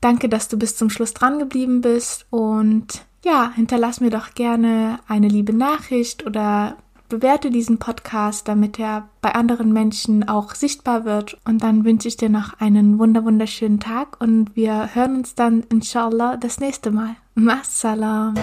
Danke, 0.00 0.28
dass 0.28 0.48
du 0.48 0.58
bis 0.58 0.76
zum 0.76 0.88
Schluss 0.88 1.12
dran 1.12 1.38
geblieben 1.38 1.82
bist 1.82 2.26
und 2.30 3.04
ja, 3.24 3.50
hinterlass 3.54 4.00
mir 4.00 4.10
doch 4.10 4.34
gerne 4.34 4.98
eine 5.08 5.28
liebe 5.28 5.52
Nachricht 5.52 6.24
oder 6.26 6.76
bewerte 7.08 7.50
diesen 7.50 7.78
Podcast, 7.78 8.48
damit 8.48 8.78
er 8.78 9.08
bei 9.20 9.34
anderen 9.34 9.72
Menschen 9.72 10.28
auch 10.28 10.54
sichtbar 10.54 11.04
wird. 11.04 11.38
Und 11.44 11.62
dann 11.62 11.84
wünsche 11.84 12.08
ich 12.08 12.16
dir 12.16 12.28
noch 12.28 12.58
einen 12.60 12.98
wunder 12.98 13.24
wunderschönen 13.24 13.80
Tag 13.80 14.20
und 14.20 14.54
wir 14.54 14.94
hören 14.94 15.16
uns 15.16 15.34
dann 15.34 15.64
inshallah 15.70 16.36
das 16.36 16.60
nächste 16.60 16.90
Mal. 16.90 17.16
مع 17.36 17.60
السلام 17.60 18.34